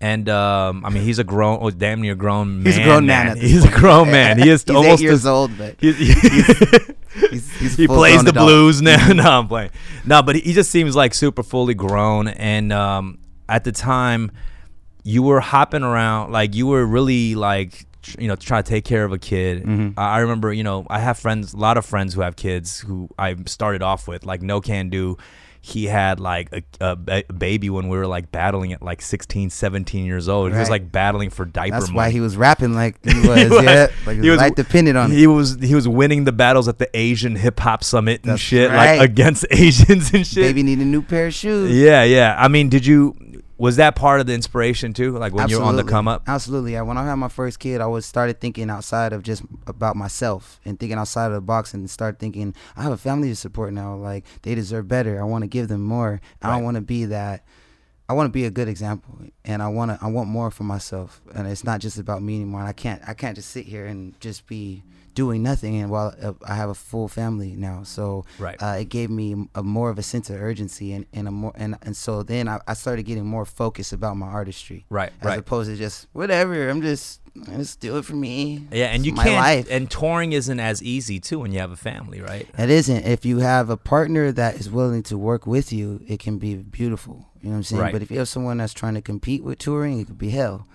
[0.00, 2.66] and um, I mean he's a grown, oh, damn near grown man.
[2.66, 4.38] He's a grown man at this He's a grown man.
[4.38, 6.22] He is he's almost eight years as- old, but He, he's,
[7.58, 8.46] he's a he plays the adult.
[8.46, 9.08] blues now.
[9.12, 9.70] no, I'm playing.
[10.04, 12.28] No, but he, just seems like super fully grown.
[12.28, 14.30] And um, at the time,
[15.04, 17.86] you were hopping around, like you were really like,
[18.18, 19.64] you know, trying to take care of a kid.
[19.64, 19.94] Mhm.
[19.96, 22.80] I I remember, you know, I have friends, a lot of friends who have kids
[22.80, 25.18] who I started off with, like Nocando.
[25.60, 29.50] He had like a, a ba- baby when we were like battling at like 16,
[29.50, 30.52] 17 years old.
[30.52, 31.96] He was like battling for diaper That's money.
[31.96, 33.38] why he was rapping like he was.
[33.42, 33.64] He was.
[33.64, 35.16] Yeah, like He was- life depended on it.
[35.16, 38.42] he was he was winning the battles at the Asian hip hop summit and That's
[38.42, 38.98] shit, right.
[38.98, 40.42] like against Asians and shit.
[40.42, 41.70] Baby need a new pair of shoes.
[41.76, 42.34] Yeah, yeah.
[42.38, 43.14] I mean, did you?
[43.58, 45.18] Was that part of the inspiration too?
[45.18, 46.22] Like when you're on the come up.
[46.28, 46.72] Absolutely.
[46.72, 46.82] Yeah.
[46.82, 50.60] When I had my first kid, I was started thinking outside of just about myself
[50.64, 53.72] and thinking outside of the box and start thinking I have a family to support
[53.72, 53.96] now.
[53.96, 55.20] Like they deserve better.
[55.20, 56.20] I want to give them more.
[56.40, 57.44] I don't want to be that.
[58.08, 59.98] I want to be a good example, and I want to.
[60.02, 62.60] I want more for myself, and it's not just about me anymore.
[62.60, 63.02] And I can't.
[63.06, 64.82] I can't just sit here and just be
[65.22, 65.74] doing nothing.
[65.80, 68.56] And while uh, I have a full family now, so Right.
[68.62, 71.52] uh, it gave me a more of a sense of urgency, and, and a more
[71.64, 75.26] and and so then I, I started getting more focused about my artistry Right, as
[75.26, 75.38] right.
[75.38, 76.68] opposed to just whatever.
[76.70, 77.20] I'm just
[77.56, 78.66] just do it for me.
[78.72, 79.42] Yeah, and It's you can't.
[79.48, 79.66] life.
[79.70, 82.46] And touring isn't as easy too when you have a family, right?
[82.58, 83.02] It isn't.
[83.16, 86.52] If you have a partner that is willing to work with you, it can be
[86.56, 87.16] beautiful.
[87.40, 87.82] You know what I'm saying?
[87.82, 87.92] Right.
[87.94, 90.66] But if you have someone that's trying to compete with touring, it could be hell.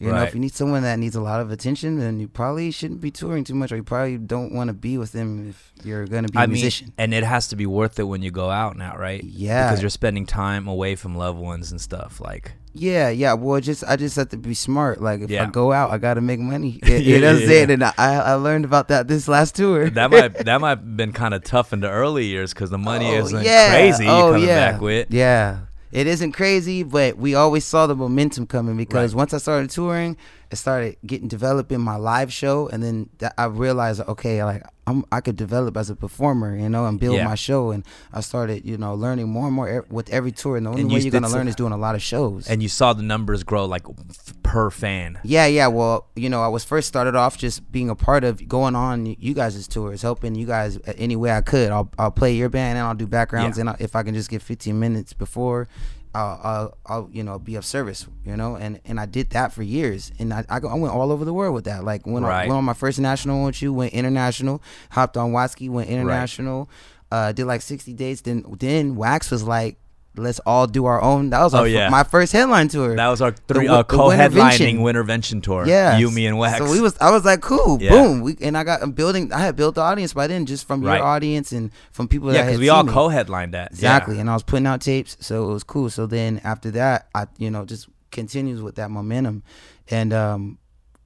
[0.00, 2.70] You know, if you need someone that needs a lot of attention, then you probably
[2.70, 5.72] shouldn't be touring too much, or you probably don't want to be with them if
[5.84, 6.94] you're going to be a I mean, musician.
[6.96, 9.22] and it has to be worth it when you go out now, right?
[9.22, 9.66] Yeah.
[9.68, 12.18] because you're spending time away from loved ones and stuff.
[12.18, 13.34] Like, Yeah, yeah.
[13.34, 15.02] Well, just I just have to be smart.
[15.02, 15.42] Like if Yeah.
[15.42, 16.80] I go out, I got to make money.
[16.86, 17.70] Yeah, you know what I'm yeah, saying?
[17.70, 19.90] And I I learned about that this last tour.
[19.90, 22.78] that might that might have been kind of tough in the early years because the
[22.78, 24.06] money Oh, isn't crazy.
[24.08, 24.72] Oh, coming yeah.
[24.72, 25.08] back with.
[25.12, 25.58] Yeah.
[25.92, 29.18] It isn't crazy, but we always saw the momentum coming because Right.
[29.18, 30.16] once I started touring,
[30.50, 34.62] it started getting developed in my live show, and then that I realized, okay, like
[34.86, 37.24] I'm, I could develop as a performer, you know, and build Yeah.
[37.24, 40.56] my show, and I started, you know, learning more and more e- with every tour.
[40.56, 42.48] And the only And way you you're gonna learn is doing a lot of shows.
[42.48, 45.18] And you saw the numbers grow like f- per fan.
[45.22, 45.68] Yeah, yeah.
[45.68, 49.06] Well, you know, I was first started off just being a part of going on
[49.06, 51.70] you guys' tours, helping you guys uh, any way I could.
[51.70, 53.60] I'll I'll play your band and I'll do backgrounds, Yeah.
[53.62, 55.68] and I, if I can just get 15 minutes before,
[56.14, 58.56] I'll, I'll I'll you know be of service, you know.
[58.56, 61.32] And and I did that for years, and I I, I went all over the
[61.32, 61.84] world with that.
[61.84, 65.70] Like when I went on my first national with you, went international, hopped on Watsky,
[65.70, 66.68] went international,
[67.12, 68.22] uh, did like 60 days.
[68.22, 69.78] Then then Wax was like.
[70.16, 71.30] Let's all do our own.
[71.30, 71.88] That was Oh, our, yeah.
[71.88, 72.96] my first headline tour.
[72.96, 75.64] That was our three wi- uh, co-headlining Wintervention tour.
[75.66, 76.58] Yeah, you, me, and Wax.
[76.58, 77.90] So we was, I was like, cool, Yeah.
[77.90, 78.20] boom.
[78.20, 79.32] We and I got I'm building.
[79.32, 80.96] I had built the audience by then, just from Right.
[80.96, 82.92] your audience and from people yeah, that because had we all me.
[82.92, 83.70] co-headlined that.
[83.70, 84.16] exactly.
[84.16, 84.22] Yeah.
[84.22, 85.88] And I was putting out tapes, so it was cool.
[85.90, 89.44] So then after that, I you know just continues with that momentum,
[89.90, 90.58] and um,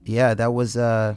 [0.02, 1.14] yeah, that was uh,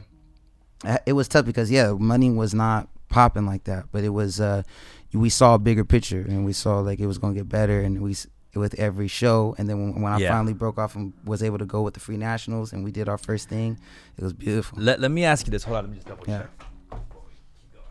[0.84, 4.38] uh, it was tough because yeah, money was not popping like that, but it was
[4.42, 4.62] uh,
[5.12, 8.00] we saw a bigger picture and we saw like it was gonna get better, and
[8.02, 8.14] we
[8.54, 10.30] with every show, and then when, when I Yeah.
[10.32, 13.08] finally broke off and was able to go with the Free Nationals, and we did
[13.08, 13.78] our first thing,
[14.16, 14.78] it was beautiful.
[14.80, 15.62] Let, let me ask you this.
[15.64, 16.38] Hold on, let me just double Yeah.
[16.40, 16.58] check.
[16.90, 17.84] Before we keep going.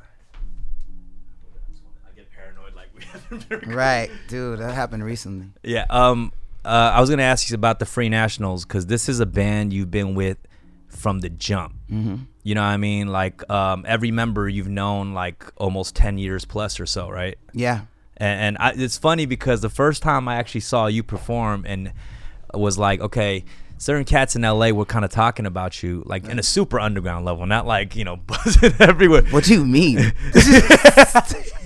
[2.06, 5.47] I get paranoid like we haven't been Right, dude, that happened recently.
[5.63, 5.86] Yeah.
[5.89, 6.34] Um.
[6.65, 9.71] Uh, I was gonna ask you about the Free Nationals because this is a band
[9.71, 10.38] you've been with
[10.89, 11.75] from the jump.
[11.88, 12.15] hmm
[12.47, 13.07] You know what I mean?
[13.07, 17.38] Like um, every member you've known like almost ten years plus or so, right?
[17.51, 17.81] Yeah,
[18.15, 21.91] And, and I, it's funny because the first time I actually saw you perform and
[22.53, 23.43] was like, okay,
[23.77, 27.25] certain cats in LA were kind of talking about you, like in a super underground
[27.25, 29.23] level, not like you know buzzing everywhere.
[29.23, 29.97] what do you mean?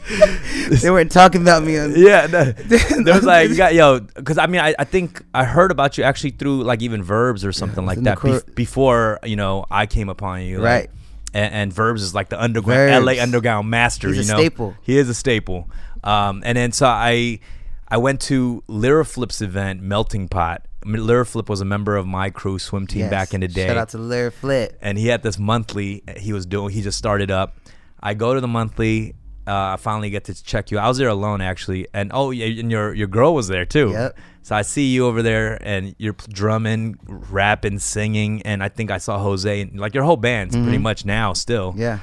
[0.81, 1.93] they weren't talking about me on.
[2.01, 5.43] Yeah, no, there was like, you got yo, because I mean, I, I think I
[5.43, 9.19] heard about you actually through like even Verbs or something like that cor- bef- before
[9.23, 10.89] you know I came upon you, like, Right.
[11.33, 13.17] and, and Verbs is like the underground Verbs.
[13.17, 14.07] LA underground master.
[14.09, 14.75] He's you a know, staple.
[14.81, 15.69] He is a staple.
[16.03, 17.39] Um, and then so I,
[17.87, 20.65] I went to Lyraflip's event, Melting Pot.
[20.83, 23.11] I mean, Lyraflip was a member of my crew swim team Yes.
[23.11, 24.75] back in the day Shout out to Larry Flip.
[24.81, 27.55] and he had this monthly he was doing he just started up
[27.99, 29.13] i go to the monthly
[29.47, 30.77] uh, i finally get to check you.
[30.77, 31.87] I was there alone actually.
[31.93, 33.91] And oh yeah and your your girl was there too.
[33.91, 34.17] Yep.
[34.43, 38.97] so i see you over there and you're drumming rapping singing and i think i
[38.97, 41.73] saw jose and like your whole band's pretty much now still.
[41.77, 41.99] Yeah.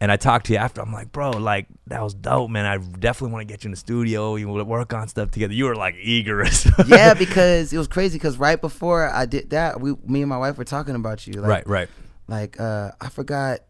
[0.00, 0.80] and i talked to you after.
[0.82, 2.66] I'm like bro like that was dope man.
[2.66, 4.36] I definitely want to get you in the studio.
[4.36, 5.52] You want to work on stuff together.
[5.54, 8.16] You were like eager as yeah, because it was crazy.
[8.18, 11.34] Because right before I did that, we, me and my wife were talking about you.
[11.34, 11.88] Like, right right.
[12.28, 13.60] Like, uh, I forgot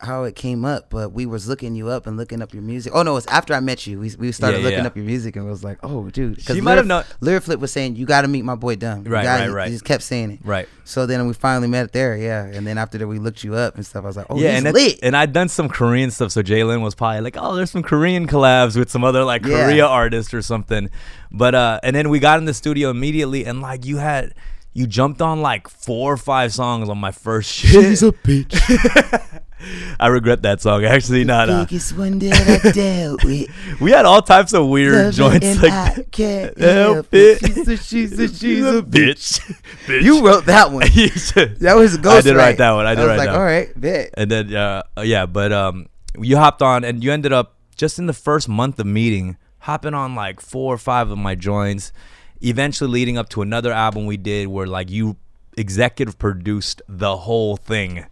[0.00, 2.92] how it came up, but we was looking you up and looking up your music.
[2.94, 4.00] Oh no, it's after I met you.
[4.00, 4.86] We we started Yeah, looking yeah.
[4.86, 6.44] up your music and was like, oh dude.
[6.44, 8.76] 'Cause She might have known- Lyric Flip was saying you got to meet my boy
[8.76, 9.04] Dumb.
[9.04, 9.66] Right, gotta- right, right.
[9.68, 10.40] He just kept saying it.
[10.42, 12.44] right So then we finally met there, yeah.
[12.44, 14.04] And then after that, we looked you up and stuff.
[14.04, 14.98] I was like, oh, yeah, and lit.
[15.02, 18.26] and I'd done some Korean stuff, so Jaylyn was probably like, "Oh, there's some Korean
[18.26, 19.64] collabs with some other like Yeah.
[19.66, 20.88] Korea artist or something."
[21.30, 24.34] But uh, and then we got in the studio immediately, and like you had,
[24.72, 27.70] you jumped on like four or five songs on my first shit.
[27.70, 29.40] She's a bitch.
[30.00, 31.24] I regret that song actually.
[31.24, 33.50] Not uh, Biggest one that I dealt with.
[33.80, 36.12] we had all types of weird joints like I that.
[36.12, 37.40] can't Help it.
[37.40, 39.40] She's a, she's a, she's a bitch.
[39.40, 39.62] bitch.
[39.86, 40.02] bitch.
[40.02, 40.86] You wrote that one.
[41.60, 42.26] That was a ghost.
[42.26, 42.86] I did write that one.
[42.86, 43.40] I did was write like, that one.
[43.40, 44.10] all right, bet.
[44.14, 48.06] and then uh, yeah, but um, you hopped on and you ended up just in
[48.06, 51.92] the first month of meeting hopping on like four or five of my joints.
[52.42, 55.16] Eventually, leading up to another album we did where like you
[55.56, 58.06] executive produced the whole thing.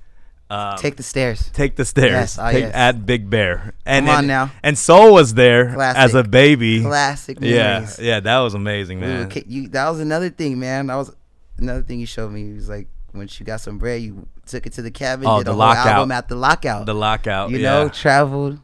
[0.50, 1.50] Um, Take the stairs.
[1.52, 2.10] Take the stairs.
[2.10, 2.74] Yes, ah, Take- yes.
[2.74, 3.74] At Big Bear.
[3.84, 4.50] And, Come on and- now.
[4.62, 6.00] And Soul was there Classic.
[6.02, 6.80] as a baby.
[6.82, 7.98] Classic memories.
[7.98, 9.28] yeah, yeah, that was amazing, man.
[9.28, 10.86] ki- you, that was another thing, man.
[10.86, 11.14] That was
[11.58, 12.50] another thing you showed me.
[12.52, 15.38] It was like when you got some bread, you took it to the cabin, Oh,
[15.38, 15.86] did the lockout.
[15.86, 16.86] album at the lockout.
[16.86, 17.50] The lockout.
[17.50, 17.70] you yeah.
[17.82, 18.58] know, traveled,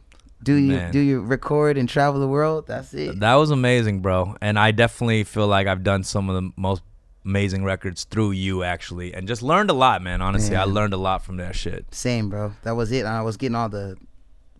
[0.45, 0.91] do you Man.
[0.91, 2.67] do you record and travel the world?
[2.67, 3.19] That's it.
[3.19, 4.35] That was amazing, bro.
[4.41, 6.81] And I definitely feel like I've done some of the most
[7.25, 10.21] amazing records through you, actually, and just learned a lot, man.
[10.21, 11.85] Honestly, I learned a lot from that shit.
[11.93, 12.53] Same, bro.
[12.63, 12.99] That was it.
[12.99, 13.97] And I was getting all the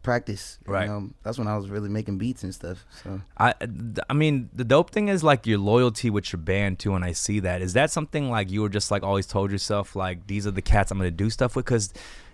[0.01, 0.59] practice.
[0.67, 0.87] you Right.
[0.87, 1.09] know.
[1.23, 2.85] that's when I was really making beats and stuff.
[3.03, 3.53] So I,
[4.09, 6.93] I mean, the dope thing is like your loyalty with your band too.
[6.95, 7.61] And I see that.
[7.61, 10.61] Is that something like you were just like always told yourself like these are the
[10.61, 11.65] cats I'm gonna do stuff with?
[11.65, 11.91] Because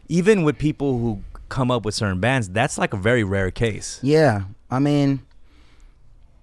[0.10, 4.00] even with people who come up with certain bands, that's like a very rare case.
[4.02, 5.22] yeah, I mean,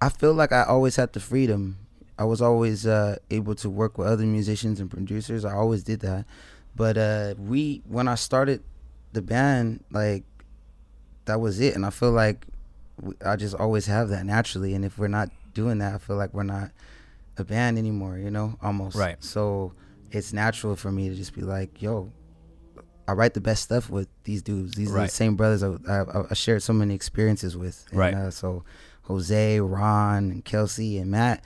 [0.00, 1.78] I feel like I always had the freedom.
[2.18, 5.44] I was always uh, able to work with other musicians and producers.
[5.44, 6.26] I always did that.
[6.76, 8.62] But uh, we, when I started
[9.12, 10.24] the band, like
[11.24, 11.74] that was it.
[11.74, 12.46] And I feel like
[13.24, 14.74] I just always have that naturally.
[14.74, 16.70] And if we're not doing that, I feel like we're not
[17.36, 18.18] a band anymore.
[18.18, 18.96] You know, almost.
[18.96, 19.16] Right.
[19.24, 19.72] So
[20.10, 22.12] it's natural for me to just be like, yo.
[23.08, 24.74] I write the best stuff with these dudes.
[24.76, 27.84] These are the same brothers I, I, I shared so many experiences with.
[27.90, 28.14] And, Right.
[28.14, 28.64] Uh, so
[29.04, 31.42] Jose, Ron, and Kelsey, and Matt,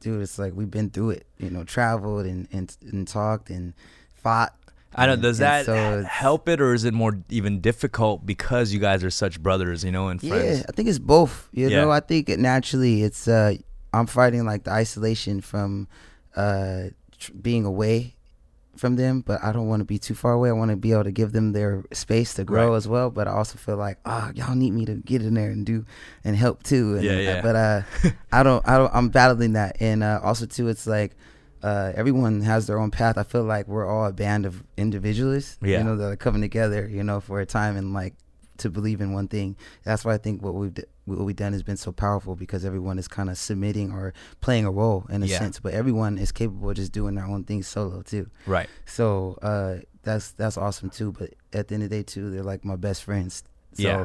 [0.00, 1.26] dude, it's like we've been through it.
[1.38, 3.72] You know, traveled and and, and talked and
[4.14, 4.54] fought.
[4.96, 5.12] I know.
[5.14, 9.02] And- Does that so help it, or is it more even difficult because you guys
[9.04, 10.58] are such brothers, you know, and friends?
[10.60, 11.48] Yeah, I think it's both.
[11.52, 11.82] You Yeah.
[11.82, 13.54] know, I think it naturally it's uh
[13.92, 15.86] I'm fighting like the isolation from
[16.34, 18.16] uh tr- being away
[18.78, 20.48] from them, but I don't want to be too far away.
[20.48, 22.76] I want to be able to give them their space to grow Right.
[22.76, 23.10] as well.
[23.10, 25.84] But I also feel like, ah, y'all need me to get in there and do
[26.24, 26.94] and help too.
[26.96, 27.42] And, Yeah, yeah.
[27.42, 27.82] But uh,
[28.32, 31.16] I don't, I don't, I'm battling that, and uh, also too, it's like.
[31.62, 33.16] Uh, everyone has their own path.
[33.16, 35.78] I feel like we're all a band of individualists, Yeah.
[35.78, 38.12] you know, that are coming together, you know, for a time and like
[38.58, 39.56] to believe in one thing.
[39.84, 40.74] That's why I think what we've
[41.06, 44.64] what we've done has been so powerful because everyone is kind of submitting or playing
[44.64, 45.38] a role in a Yeah.
[45.38, 48.28] sense, but everyone is capable of just doing their own thing solo too.
[48.46, 48.68] Right.
[48.86, 51.12] So uh, that's that's awesome too.
[51.12, 53.42] But at the end of the day too, they're like my best friends.
[53.74, 54.04] So Yeah.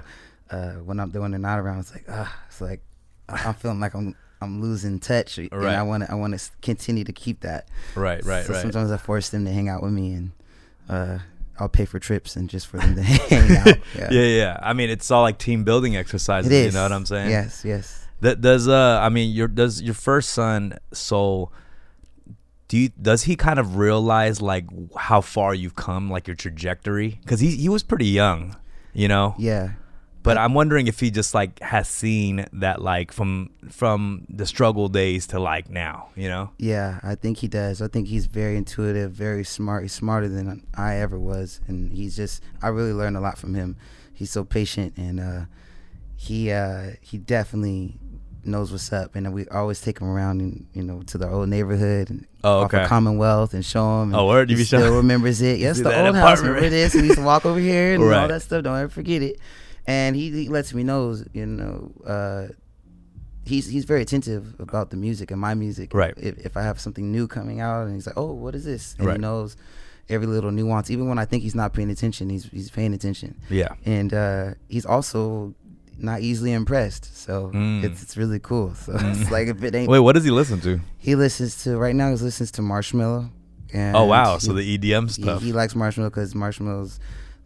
[0.50, 2.82] uh, when I'm doing they're not around, it's like ah, it's like
[3.30, 5.76] I'm feeling like I'm I'm losing touch, and Right.
[5.76, 7.68] I want to I want to continue to keep that.
[7.96, 8.24] Right.
[8.26, 8.46] Right.
[8.46, 8.62] so right.
[8.62, 10.32] sometimes I force them to hang out with me, and
[10.90, 11.20] uh,
[11.60, 13.78] I'll pay for trips and just for them to hang out.
[13.98, 14.10] Yeah.
[14.12, 14.60] Yeah, yeah.
[14.62, 16.52] I mean, it's all like team building exercises.
[16.52, 16.66] It is.
[16.68, 17.30] You know what I'm saying?
[17.30, 18.08] Yes, yes.
[18.22, 18.68] That does.
[18.68, 21.52] Uh, I mean, your does your first son Soul.
[22.68, 27.20] Do you does he kind of realize like how far you've come, like your trajectory?
[27.22, 28.56] Because he he was pretty young,
[28.94, 29.36] you know.
[29.38, 29.72] Yeah.
[30.22, 34.90] But I'm wondering if he just like has seen that like from from the struggle
[34.90, 36.52] days to like now, you know.
[36.58, 37.82] Yeah, I think he does.
[37.82, 39.84] I think he's very intuitive, very smart.
[39.84, 42.44] He's smarter than I ever was, and he's just.
[42.62, 43.78] I really learned a lot from him.
[44.14, 45.42] He's so patient, and uh,
[46.18, 47.98] he uh, he definitely
[48.44, 49.16] knows what's up.
[49.16, 52.64] And we always take him around, and you know, to the old neighborhood and Oh,
[52.64, 52.88] off of.
[52.90, 54.10] Commonwealth, and show him.
[54.10, 54.50] and Oh, word?
[54.50, 55.60] You be still showing- remembers it.
[55.66, 56.42] Yes, the old house.
[56.42, 56.94] Remember this?
[56.94, 58.28] We used to walk over here and all Right.
[58.28, 58.64] that stuff.
[58.64, 59.40] Don't ever forget it.
[59.90, 61.92] And he, he lets me know, you know.
[62.06, 62.48] Uh,
[63.46, 65.92] He's he's very attentive about the music and my music.
[65.94, 66.14] Right.
[66.18, 68.94] If, if I have something new coming out, and he's like, "Oh, what is this?"
[69.00, 69.16] and Right.
[69.16, 69.58] he knows
[70.08, 73.40] every little nuance, even when I think he's not paying attention, he's he's paying attention,
[73.50, 73.70] Yeah.
[73.86, 75.56] and uh, he's also
[75.98, 77.18] not easily impressed.
[77.18, 77.84] So Mm.
[77.86, 78.74] it's it's really cool.
[78.86, 79.20] So Mm.
[79.22, 80.80] it's like if it ain't, Wait, what does he listen to?
[81.00, 82.10] he listens to right now.
[82.12, 83.32] He listens to Marshmello.
[83.74, 85.42] And Oh wow, he- so the EDM he, stuff.
[85.42, 87.00] he likes Marshmello because Marshmello's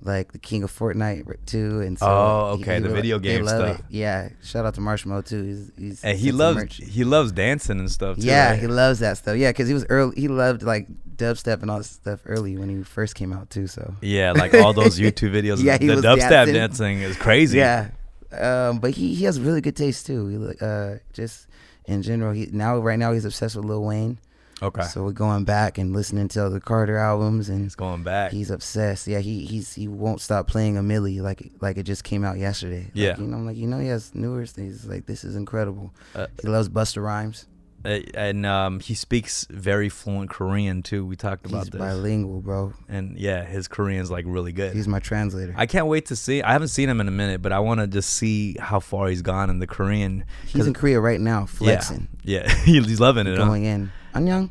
[0.06, 3.48] like the king of Fortnite too, and so Oh, okay, he the video they game
[3.48, 3.80] stuff.
[3.80, 3.86] it.
[3.90, 5.44] Yeah, shout out to Marshmello too.
[5.44, 8.24] He's, he's and he loves he loves dancing and stuff too.
[8.24, 8.60] Yeah, right?
[8.60, 9.38] he loves that stuff.
[9.38, 10.16] Yeah, because he was early.
[10.20, 13.68] He loved like dubstep and all that stuff early when he first came out too.
[13.68, 15.64] So Yeah, like all those YouTube videos.
[15.64, 16.54] Yeah, he the was dubstep dancing.
[16.56, 17.02] dancing.
[17.02, 17.58] is crazy.
[17.60, 17.90] yeah,
[18.38, 20.28] um, but he, he has really good taste too.
[20.28, 21.48] He uh, just
[21.86, 24.18] in general, he now right now he's obsessed with Lil Wayne.
[24.64, 24.84] Okay.
[24.84, 28.32] So we're going back and listening to the Carter albums, and He's going back.
[28.32, 29.08] he's obsessed.
[29.08, 32.38] Yeah, he he's he won't stop playing A Milli like like it just came out
[32.38, 32.84] yesterday.
[32.86, 33.18] Like, Yeah.
[33.18, 34.86] you know, I'm like you know he has newer things.
[34.86, 35.94] Like this is incredible.
[36.16, 37.46] Uh, He loves Busta Rhymes.
[37.86, 41.06] And um, he speaks very fluent Korean too.
[41.06, 42.72] We talked about He's this, bilingual, bro.
[42.88, 44.72] and yeah, his Korean's like really good.
[44.74, 45.54] He's my translator.
[45.58, 46.42] I can't wait to see.
[46.42, 49.10] I haven't seen him in a minute, but I want to just see how far
[49.10, 50.24] he's gone in the Korean.
[50.48, 52.08] He's in Korea right now, flexing.
[52.24, 52.80] Yeah, yeah.
[52.84, 53.38] he's loving it.
[53.38, 53.44] huh?
[53.44, 53.92] going in.
[54.13, 54.51] 안녕.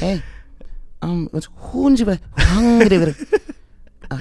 [0.00, 0.22] Hey.
[1.02, 3.14] Um, what's 혼집에 황그래 그래.
[4.10, 4.18] 아,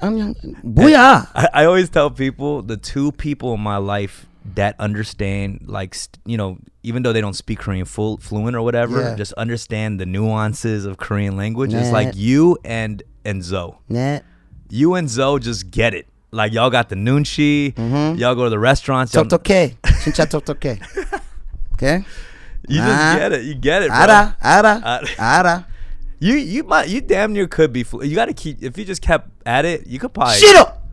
[0.00, 0.34] 안녕.
[0.64, 1.28] 뭐야?
[1.34, 6.18] I, I always tell people the two people in my life that understand, like, st-
[6.26, 9.14] you know, even though they don't speak Korean full fluent or whatever, Yeah.
[9.16, 11.72] just understand the nuances of Korean language.
[11.72, 11.92] It's Nah.
[11.92, 13.78] like you and and Zoe.
[13.88, 14.22] 네.
[14.70, 16.06] You and Zoe just get it.
[16.32, 17.72] Like y'all got the nunchi.
[17.74, 18.18] Mhm.
[18.18, 19.14] Y'all go to the restaurants.
[19.14, 19.76] Y'all, 똑똑해.
[20.02, 20.80] 진짜 똑똑해.
[21.74, 22.04] Okay?
[22.67, 23.17] You just uh-huh.
[23.17, 23.45] get it.
[23.45, 23.97] You get it, bro.
[23.97, 25.65] Ada, ada, ada.
[26.19, 27.83] You you might you damn near could be.
[27.83, 30.35] Fl- you got to keep if you just kept at it, you could probably.
[30.35, 30.83] Shit up.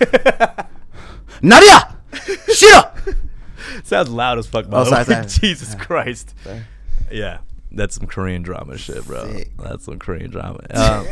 [1.42, 1.96] Nadia,
[2.52, 2.98] shit up.
[3.84, 5.26] Sounds loud as fuck, by oh, sorry.
[5.28, 5.84] Jesus yeah.
[5.84, 6.34] Christ.
[6.42, 6.62] Sorry.
[7.10, 7.38] Yeah,
[7.70, 9.32] that's some Korean drama shit, bro.
[9.32, 9.50] Sick.
[9.58, 10.60] That's some Korean drama.
[10.70, 11.06] Um,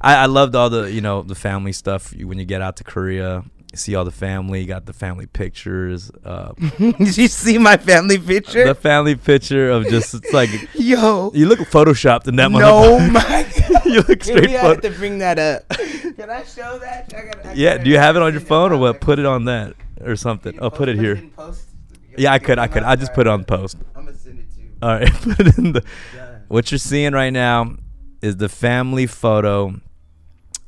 [0.00, 2.84] I, I loved all the you know the family stuff when you get out to
[2.84, 3.44] Korea.
[3.74, 4.64] See all the family.
[4.64, 6.10] Got the family pictures.
[6.24, 8.64] Uh, Did you see my family picture?
[8.64, 11.30] the family picture of just it's like Yo.
[11.34, 12.50] you look photoshopped in that.
[12.50, 12.58] No,
[12.98, 13.12] motherfucker.
[13.12, 13.84] my God.
[13.86, 14.48] you look Maybe straight.
[14.56, 15.68] I have to bring that up.
[15.68, 17.12] Can I show that?
[17.14, 17.72] I gotta- I yeah.
[17.72, 19.00] gotta- Do you have it on your phone or what?
[19.02, 20.58] Put it on that or something.
[20.60, 21.22] I'll Oh, put it here.
[21.36, 21.68] post?
[22.16, 22.58] Yeah, I could.
[22.58, 22.82] I could.
[22.82, 23.76] I just put it on post.
[23.94, 24.70] I'm gonna send it to you.
[24.82, 25.84] All right, put it in the.
[26.16, 26.38] Yeah.
[26.48, 27.76] What you're seeing right now
[28.22, 29.74] is the family photo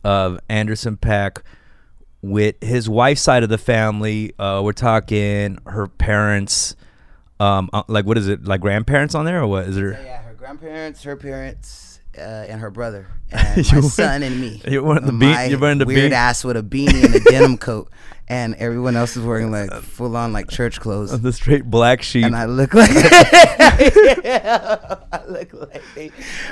[0.04, 1.38] of Anderson .Paak
[2.22, 4.32] with his wife's side of the family.
[4.38, 6.76] Uh, we're talking her parents.
[7.38, 8.44] Um, uh, like what is it?
[8.44, 9.64] Like grandparents on there or what?
[9.64, 9.92] Is there?
[9.92, 14.60] yeah, her grandparents, her parents, uh, and her brother, and my son and me.
[14.68, 17.14] you're wearing the bean- my you're wearing the weird bean- ass with a beanie and
[17.14, 17.90] a denim coat,
[18.28, 21.18] and everyone else is wearing like full on like church clothes.
[21.18, 22.26] The straight black sheep.
[22.26, 26.10] and I look like yeah, I look like they,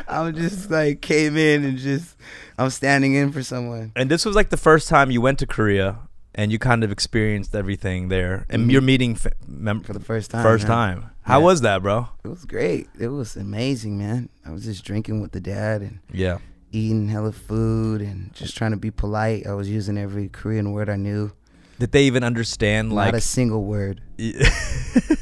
[0.09, 2.17] I'm just like came in and just
[2.59, 3.93] I'm standing in for someone.
[3.97, 5.97] and this was like the first time you went to Korea
[6.35, 8.73] and you kind of experienced everything there, and Mhm.
[8.73, 10.69] you're meeting fa- mem- For the first time, first yeah.
[10.75, 11.05] time.
[11.23, 11.45] How Yeah.
[11.47, 12.09] was that, bro?
[12.25, 12.89] It was great.
[12.99, 14.29] It was amazing, man.
[14.47, 16.39] I was just drinking with the dad and Yeah.
[16.71, 19.47] eating hella food and just trying to be polite.
[19.47, 21.33] I was using every Korean word I knew.
[21.81, 23.13] Did they even understand like?
[23.13, 24.01] Not a single word.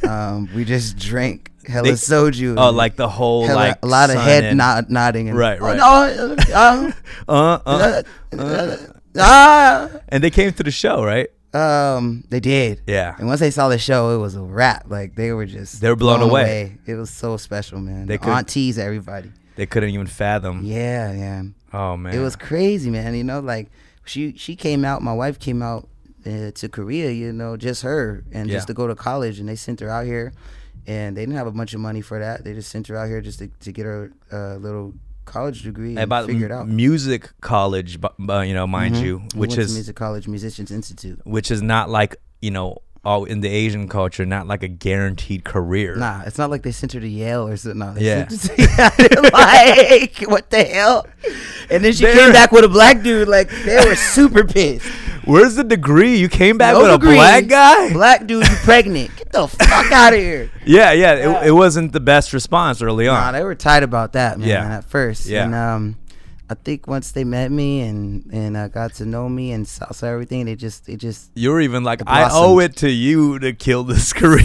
[0.07, 2.55] Um, we just drank hella They- soju.
[2.59, 5.59] oh, like the whole hella- like a lot of head and- nod, nodding and Right,
[5.61, 5.77] "Oh, right.
[5.77, 6.93] no, uh,
[7.29, 8.03] Uh, uh,
[8.37, 8.77] uh, uh,
[9.19, 11.29] ah, and they came to the show, right?
[11.55, 12.83] um, they did.
[12.87, 13.15] Yeah.
[13.19, 14.85] And once they saw the show, it was a wrap.
[14.89, 16.77] Like they were just They were blown away.
[16.85, 18.07] It was so special, man.
[18.07, 19.33] They could- aunties, everybody.
[19.57, 20.61] They couldn't even fathom.
[20.65, 21.43] Yeah, yeah.
[21.73, 22.15] Oh man.
[22.15, 23.15] It was crazy, man.
[23.15, 23.71] You know, like
[24.05, 25.01] she she came out.
[25.01, 25.89] My wife came out
[26.27, 27.11] uh, to Korea.
[27.11, 28.57] You know, just her and Yeah.
[28.57, 30.35] just to go to college, and they sent her out here,
[30.87, 32.45] and they didn't have a bunch of money for that.
[32.45, 34.95] They just sent her out here just to, to get her a little
[35.25, 36.69] college degree and about figure it out.
[36.69, 39.03] music college, bu- you know, mind Mhm.
[39.03, 41.21] you, We which to is music college, Musicians Institute.
[41.25, 45.43] which is not like you know, all in the Asian culture, not like a guaranteed
[45.45, 45.97] career.
[45.97, 47.79] Nah, it's not like they sent her to Yale or something.
[47.79, 48.29] No, they Yeah.
[48.29, 51.07] sent her to- like what the hell?
[51.71, 53.27] And then she They're- came back with a black dude.
[53.29, 54.87] Like they were super pissed.
[55.25, 56.17] Where's the degree?
[56.19, 57.15] You came back No with degree.
[57.15, 57.93] a black guy?
[57.93, 59.11] Black dude, you pregnant?
[59.37, 60.51] The fuck out of here.
[60.65, 61.41] Yeah, yeah.
[61.43, 63.21] It, it wasn't the best response early on.
[63.21, 64.49] Nah, they were tight about that, man.
[64.49, 64.79] Yeah.
[64.79, 65.45] At first, Yeah.
[65.45, 65.97] And um,
[66.49, 69.91] I think once they met me and and uh, got to know me and saw,
[69.93, 73.39] saw everything, they just they just you were even like, I owe it to you
[73.41, 74.45] to kill this career.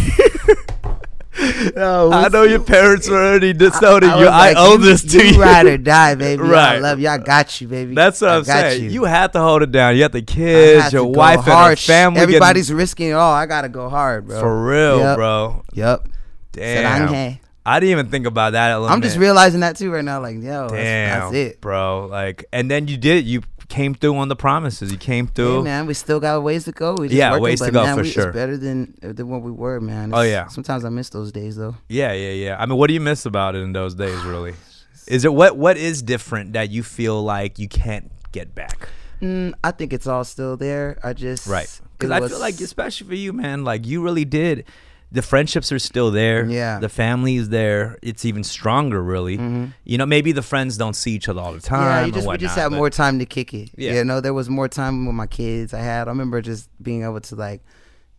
[1.75, 4.25] no, I know your parents were already disowning I you.
[4.25, 5.33] was I like, owe you- this to you.
[5.35, 6.43] You ride or die, baby.
[6.43, 6.75] right.
[6.75, 7.07] I love you.
[7.07, 7.95] I got you, baby.
[7.95, 8.83] That's what I I'm got saying.
[8.83, 8.89] You.
[8.89, 9.03] You.
[9.05, 9.95] had to hold it down.
[9.95, 12.15] You had the kids, your wife, and family.
[12.19, 13.31] getting- Everybody's risking it all.
[13.33, 14.39] I gotta go hard, bro.
[14.41, 15.15] for real, Yep.
[15.17, 15.63] bro.
[15.73, 16.07] Yep.
[16.51, 17.07] Damn.
[17.07, 17.39] Saranghae.
[17.65, 18.91] I didn't even think about that element.
[18.93, 20.19] I'm just realizing that too right now.
[20.21, 21.61] Like, yo, that's, Damn, that's it.
[21.61, 22.07] bro.
[22.09, 23.25] Like, and then you did.
[23.25, 23.41] You
[23.71, 24.91] came through on the promises.
[24.91, 25.63] He came Hey, through.
[25.63, 26.95] man, we still got ways to go.
[26.95, 28.27] We just Yeah, working, ways to go, man, for we, sure.
[28.29, 30.11] It's better than than what we were, man.
[30.13, 30.47] Oh, yeah.
[30.47, 31.75] Sometimes I miss those days though.
[31.89, 32.55] Yeah, yeah, yeah.
[32.59, 34.53] I mean, what do you miss about it in those days, really?
[35.07, 38.87] Is it what what is different that you feel like you can't get back?
[39.21, 40.97] Mm, I think it's all still there.
[41.03, 41.69] I just Right.
[41.97, 44.65] Because I feel like, especially for you, man, like you really did.
[45.13, 46.45] The friendships are still there.
[46.45, 46.79] Yeah.
[46.79, 47.97] The family is there.
[48.01, 49.37] It's even stronger, really.
[49.37, 49.73] Mhm.
[49.83, 51.81] You know, maybe the friends don't see each other all the time.
[51.83, 53.71] yeah, or you just we just whatnot, but- more time to kick it.
[53.75, 53.93] Yeah.
[53.95, 55.73] You know, there was more time with my kids.
[55.73, 56.07] I had.
[56.07, 57.61] I remember just being able to like,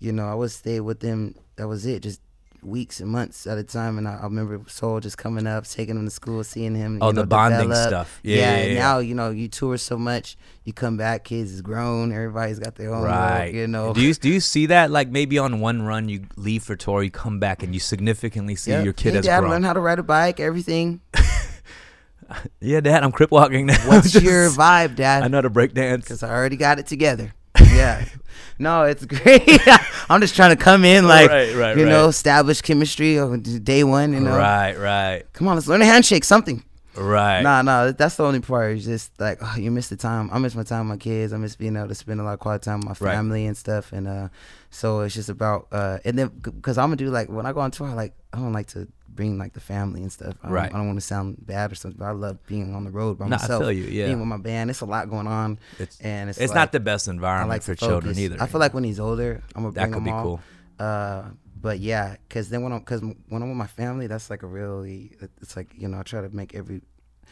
[0.00, 1.34] you know, I would stay with them.
[1.56, 2.02] That was it.
[2.02, 2.20] Just
[2.62, 3.98] weeks and months at a time.
[3.98, 6.98] And I, I remember Soul just coming up, taking him to school, seeing him.
[7.02, 7.88] Oh, the know, bonding develop.
[7.88, 8.20] stuff.
[8.22, 8.78] Yeah, yeah, and yeah.
[8.78, 10.36] now you know you tour so much.
[10.64, 12.12] You come back, kids is grown.
[12.12, 13.02] Everybody's got their own.
[13.04, 13.46] Right.
[13.46, 13.92] Little, you know.
[13.92, 14.90] Do you do you see that?
[14.90, 18.54] Like maybe on one run you leave for tour, you come back and you significantly
[18.54, 18.84] see Yep.
[18.84, 19.50] your kid hey, has Dad, grown.
[19.50, 20.38] learn how to ride a bike.
[20.40, 21.00] Everything.
[22.60, 23.76] yeah, Dad, I'm crip walking now.
[23.88, 25.22] What's Just- your vibe, Dad?
[25.22, 26.04] I know how to break dance.
[26.04, 27.34] because I already got it together.
[27.72, 28.04] Yeah.
[28.58, 29.42] No, it's great.
[30.08, 32.08] I'm just trying to come in like, Right, right, you know, right.
[32.10, 34.12] establish chemistry on day one.
[34.12, 36.62] You know, Right, right, come on, let's learn a handshake, something.
[36.96, 37.40] right.
[37.42, 38.76] Nah, nah, that's the only part.
[38.76, 40.28] It's just like oh, you miss the time.
[40.32, 41.32] I miss my time with my kids.
[41.32, 43.56] I miss being able to spend a lot of quality time with my family and
[43.56, 43.92] stuff.
[43.92, 44.28] And uh,
[44.70, 47.60] so it's just about uh, and then because I'm gonna do like when I go
[47.60, 50.34] on tour, I like I don't like to bring like the family and stuff.
[50.42, 50.70] I don't, Right.
[50.74, 51.98] I don't want to sound bad or something.
[51.98, 53.62] But I love being on the road by I myself.
[53.62, 54.06] feel you, yeah.
[54.06, 55.58] Being with my band, it's a lot going on.
[55.78, 58.36] It's and it's it's like- not the best environment like for children either.
[58.40, 60.22] I feel like when he's older, I'm gonna that bring could him be all.
[60.24, 60.40] cool.
[60.78, 61.22] Uh,
[61.60, 64.46] but yeah, because then when I'm because when I'm with my family, that's like a
[64.48, 66.80] really it's like you know I try to make every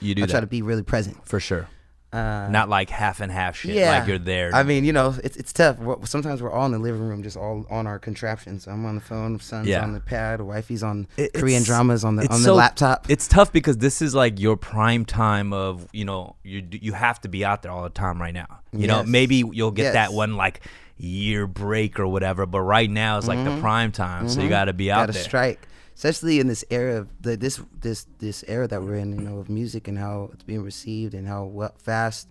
[0.01, 1.27] You do I that try to be really present.
[1.27, 1.67] for sure.
[2.13, 3.77] Uh, Not like half and half shit.
[3.77, 4.51] yeah, Like you're there.
[4.53, 5.79] I mean, you know, it's it's tough.
[5.79, 8.67] We're, sometimes we're all in the living room, just all on our contraptions.
[8.67, 9.85] I'm on the phone, son's Yeah.
[9.85, 13.09] on the pad, wifey's on It- Korean dramas on the on the so- laptop.
[13.09, 17.21] it's tough because this is like your prime time of you know you you have
[17.21, 18.59] to be out there all the time right now.
[18.73, 20.63] You know maybe you'll get that one like
[21.01, 24.67] year break or whatever, but right now it's like the prime time, so you got
[24.67, 25.03] to be out Mm-hmm.
[25.07, 25.23] Gotta there.
[25.23, 29.13] strike, especially in this era of the, this this this era that we're in.
[29.13, 32.29] You know, of music and how it's being received and how well, fast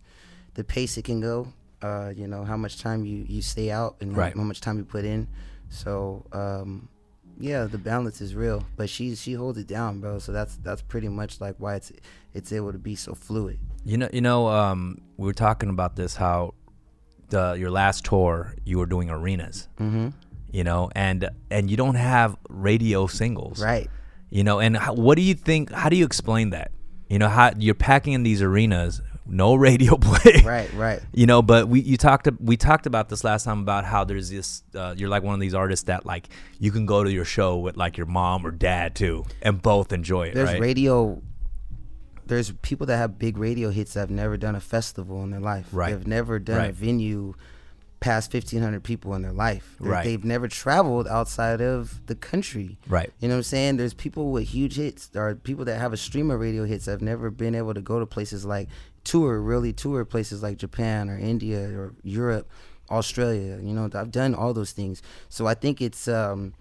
[0.53, 1.51] the pace it can go.
[1.81, 4.35] Uh, you know, how much time you you stay out and Right.
[4.35, 5.27] how much time you put in.
[5.69, 6.25] So.
[6.31, 6.89] um
[7.41, 10.19] yeah, the balance is real, but she she holds it down, bro.
[10.19, 11.89] So that's that's pretty much like why it's
[12.33, 13.59] it's able to be so fluid.
[13.85, 16.53] You know, you know, um, we were talking about this how
[17.29, 20.09] the your last tour you were doing arenas, Mm-hmm.
[20.51, 23.89] you know, and and you don't have radio singles, Right.
[24.31, 25.71] You know, and how, what do you think?
[25.71, 26.71] How do you explain that?
[27.09, 30.71] You know, how you're packing in these arenas, no radio play, Right.
[30.73, 31.01] Right.
[31.13, 34.29] You know, but we you talked we talked about this last time about how there's
[34.29, 37.25] this uh, you're like one of these artists that like you can go to your
[37.25, 40.35] show with like your mom or dad too, and both enjoy it.
[40.35, 40.61] There's right?
[40.61, 41.21] radio.
[42.29, 45.39] There's people that have big radio hits that have never done a festival in their
[45.41, 45.67] life.
[45.73, 45.91] Right.
[45.91, 47.33] They've never done a venue
[47.99, 49.75] past 1,500 people in their life.
[49.81, 50.03] They- Right.
[50.05, 52.77] They've never traveled outside of the country.
[52.87, 53.11] Right.
[53.19, 53.75] You know what I'm saying?
[53.77, 55.07] There's people with huge hits.
[55.07, 57.73] There are people that have a stream of radio hits that have never been able
[57.73, 58.69] to go to places like
[59.03, 62.49] tour, really tour places like Japan or India or Europe,
[62.89, 63.59] Australia.
[63.61, 65.01] You know, I've done all those things.
[65.27, 66.53] So I think it's um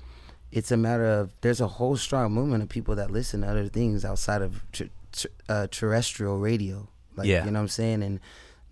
[0.51, 3.69] it's a matter of there's a whole strong movement of people that listen to other
[3.69, 4.89] things outside of ter-
[5.19, 6.89] ter- uh, terrestrial radio.
[7.16, 7.45] Like Yeah.
[7.45, 8.03] you know what I'm saying?
[8.03, 8.21] And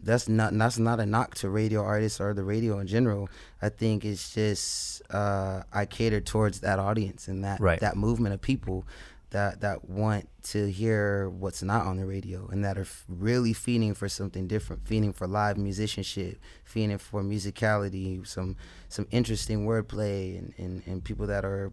[0.02, 3.28] that's not that's not a knock to radio artists or the radio in general.
[3.60, 7.80] I think it's just uh, I cater towards that audience and that Right.
[7.80, 8.84] that movement of people
[9.30, 13.52] that that want to hear what's not on the radio and that are f- really
[13.52, 18.56] feeding for something different, feeding for live musicianship, feeding for musicality, some
[18.88, 21.72] some interesting wordplay, and and, and people that are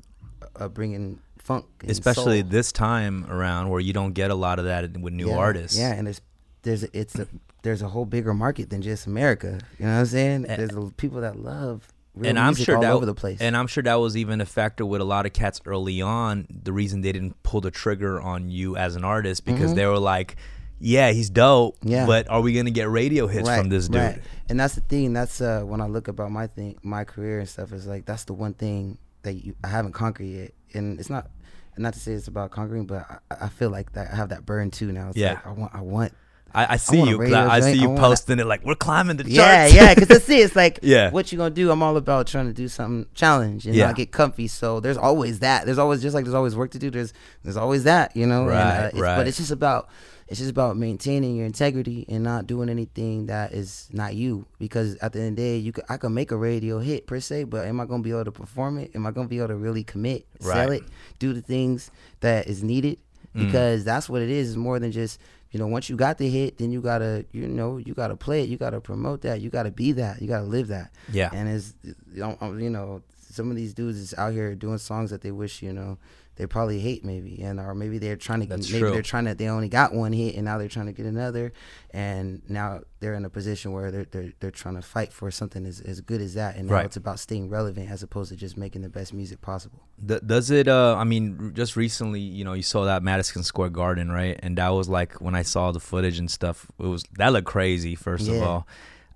[0.55, 2.49] uh, bringing funk, Especially soul.
[2.49, 5.77] this time around where you don't get a lot of that with new yeah, artists.
[5.77, 6.21] Yeah, and there's
[6.63, 7.27] there's a, it's a
[7.61, 9.59] there's a whole bigger market than just America.
[9.77, 10.41] You know what I'm saying?
[10.43, 13.39] There's a, people that love real and I'm sure all that over the place.
[13.41, 16.47] and I'm sure that was even a factor with a lot of cats early on.
[16.64, 19.76] The reason they didn't pull the trigger on you as an artist because Mhm.
[19.76, 20.36] they were like,
[20.80, 22.05] "Yeah, he's dope, Yeah.
[22.05, 24.22] but are we gonna get radio hits from this dude?" Right.
[24.49, 25.14] And that's the thing.
[25.14, 27.72] That's uh, when I look about my thing, my career and stuff.
[27.74, 30.51] Is like that's the one thing that you, I haven't conquered yet.
[30.74, 31.30] And it's not,
[31.78, 34.45] not to say it's about conquering, but I, I feel like that I have that
[34.45, 35.09] burn too now.
[35.09, 35.34] It's Yeah.
[35.34, 36.14] like I want, I want.
[36.55, 37.21] I, I see a you.
[37.35, 39.35] I, I see I you posting it like we're climbing the charts.
[39.35, 39.93] Yeah, yeah.
[39.93, 40.39] Because that's it.
[40.39, 41.09] It's like, Yeah.
[41.11, 41.71] what you gonna do?
[41.71, 43.87] I'm all about trying to do something challenge and Yeah.
[43.87, 44.47] not get comfy.
[44.47, 45.65] So there's always that.
[45.65, 46.89] There's always just like there's always work to do.
[46.91, 48.15] There's there's always that.
[48.15, 48.45] You know.
[48.45, 49.15] Right, and, uh, it's, right.
[49.17, 49.89] But it's just about
[50.27, 54.45] it's just about maintaining your integrity and not doing anything that is not you.
[54.57, 57.07] Because at the end of the day, you could, I can make a radio hit
[57.07, 58.91] per se, but am I gonna be able to perform it?
[58.95, 60.81] Am I gonna be able to really commit, sell Right.
[60.81, 60.83] it,
[61.19, 61.91] do the things
[62.21, 62.99] that is needed?
[63.35, 63.45] Mm.
[63.47, 64.49] Because that's what it is.
[64.51, 65.19] It's more than just
[65.53, 68.43] you know once you got the hit, then you gotta you know you gotta play
[68.43, 70.91] it, you gotta promote that, you gotta be that, you gotta live that.
[71.11, 71.29] yeah.
[71.31, 75.11] And it's you know, you know some of these dudes is out here doing songs
[75.11, 75.97] that they wish you know
[76.36, 78.91] they probably hate maybe and or maybe they're trying to That's maybe true.
[78.91, 81.53] they're trying to they only got one hit and now they're trying to get another
[81.91, 85.65] and now they're in a position where they're they're, they're trying to fight for something
[85.65, 86.86] as, as good as that and now Right.
[86.86, 90.49] it's about staying relevant as opposed to just making the best music possible Th- does
[90.51, 90.67] it?
[90.67, 94.38] Uh, I mean, just recently, you know, you saw that Madison Square Garden, right?
[94.41, 96.69] And that was like when I saw the footage and stuff.
[96.79, 97.95] It was that looked crazy.
[97.95, 98.67] First of all,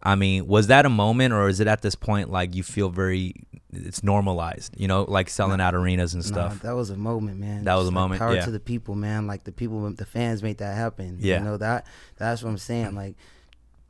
[0.03, 2.89] I mean, was that a moment, or is it at this point like you feel
[2.89, 3.33] very?
[3.73, 6.61] It's normalized, you know, like selling out arenas and Nah, stuff.
[6.61, 7.65] that was a moment, man.
[7.65, 8.45] That was Just a like moment, Power yeah.
[8.45, 9.27] to the people, man.
[9.27, 11.17] Like the people, the fans made that happen.
[11.19, 11.39] Yeah.
[11.39, 11.85] you know that.
[12.17, 12.95] That's what I'm saying.
[12.95, 13.15] Like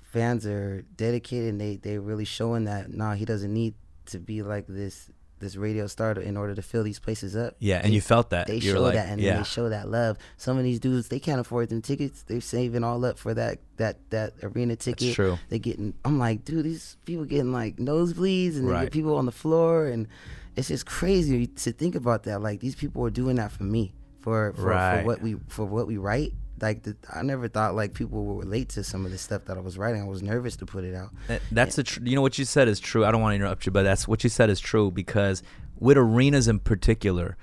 [0.01, 2.91] fans are dedicated, and they they really showing that.
[2.91, 3.75] Nah, he doesn't need
[4.07, 5.09] to be like this
[5.39, 7.55] this radio star to- in order to fill these places up.
[7.59, 8.47] yeah, and They- you felt that.
[8.47, 10.17] They You're show like, that, and yeah, they show that love.
[10.38, 12.23] Some of these dudes, they can't afford them tickets.
[12.23, 15.07] They're saving all up for that that that arena ticket.
[15.09, 15.38] that's true.
[15.49, 15.93] They getting.
[16.03, 18.83] I'm like, dude, these people getting like nosebleeds, and they Right.
[18.85, 20.07] get people on the floor, and
[20.55, 22.41] it's just crazy to think about that.
[22.41, 25.01] Like these people are doing that for me, for for, Right.
[25.01, 26.33] for what we for what we write.
[26.60, 29.58] Like the, I never thought like people would relate to some of the stuff that
[29.58, 30.01] I was writing.
[30.01, 31.10] I was nervous to put it out.
[31.51, 33.05] That's the tr- you know what you said is true.
[33.05, 35.43] I don't want to interrupt you, but that's what you said is true because
[35.80, 37.38] with arenas in particular,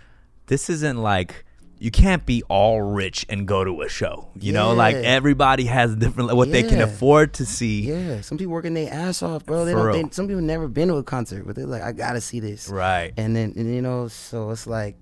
[0.46, 1.44] this isn't like
[1.78, 4.30] you can't be all rich and go to a show.
[4.40, 7.82] You know, like everybody has different what they can afford to see.
[7.82, 9.64] Yeah, some people working their ass off, bro.
[9.64, 10.10] They For don't.
[10.10, 12.68] They, some people never been to a concert, but they're like, I gotta see this.
[12.68, 13.12] Right.
[13.16, 14.96] and then and, you know so it's like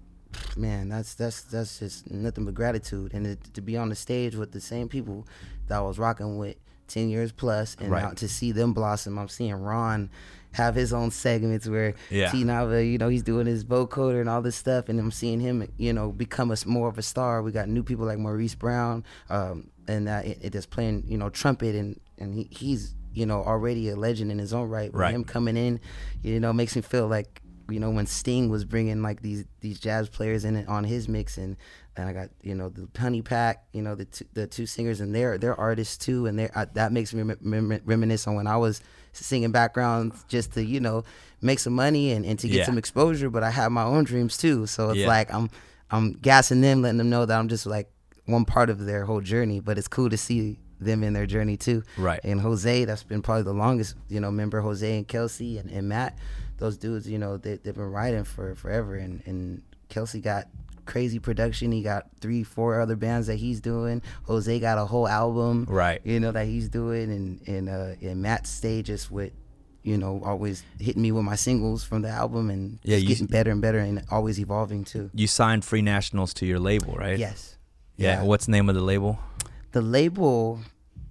[0.57, 4.35] man that's that's that's just nothing but gratitude and it, to be on the stage
[4.35, 5.27] with the same people
[5.69, 6.57] that I was rocking with
[6.89, 8.17] 10 years plus and Right.
[8.17, 10.11] to see them blossom i'm seeing ron
[10.53, 12.31] have his own segments where Yeah.
[12.31, 15.41] T Nava, you know, he's doing his vocoder and all this stuff, and I'm seeing
[15.41, 17.43] him, you know, become a more of a star.
[17.43, 21.17] We got new people like Maurice Brown, um, and uh, it, it is playing, you
[21.17, 24.93] know, trumpet, and and he, he's, you know, already a legend in his own right.
[24.93, 25.15] Right.
[25.15, 25.81] Him coming in,
[26.23, 27.41] you know, makes me feel like,
[27.71, 31.09] you know, when Sting was bringing like these these jazz players in it on his
[31.09, 31.57] mix, and
[31.97, 35.01] and I got you know the Honey Pack, you know, the two, the two singers,
[35.01, 38.35] and they're they're artists too, and they're uh, that makes me rem- rem- reminisce on
[38.35, 38.81] when I was
[39.13, 41.05] singing background just to you know
[41.43, 42.65] make some money and, and to get Yeah.
[42.65, 45.07] some exposure but i have my own dreams too so it's Yeah.
[45.07, 45.51] like i'm
[45.91, 47.91] i'm gassing them letting them know that i'm just like
[48.25, 51.59] one part of their whole journey but it's cool to see them in their journey
[51.59, 52.21] too Right.
[52.25, 55.91] and jose that's been probably the longest you know member jose and kelsey and, and
[55.91, 56.17] matt
[56.59, 60.47] those dudes you know they, they've been writing for forever and and kelsey got
[60.85, 65.07] crazy production he got three four other bands that he's doing jose got a whole
[65.09, 66.01] album Right.
[66.05, 69.33] you know that he's doing and and uh and Matt's stages with
[69.85, 73.09] you know always hitting me with my singles from the album and Yeah, just you-
[73.09, 75.11] getting better and better and always evolving too.
[75.15, 77.19] You signed Free Nationals to your label, right?
[77.19, 77.57] Yes.
[77.97, 78.23] Yeah.
[78.23, 79.19] What's the name of the label?
[79.73, 80.61] The label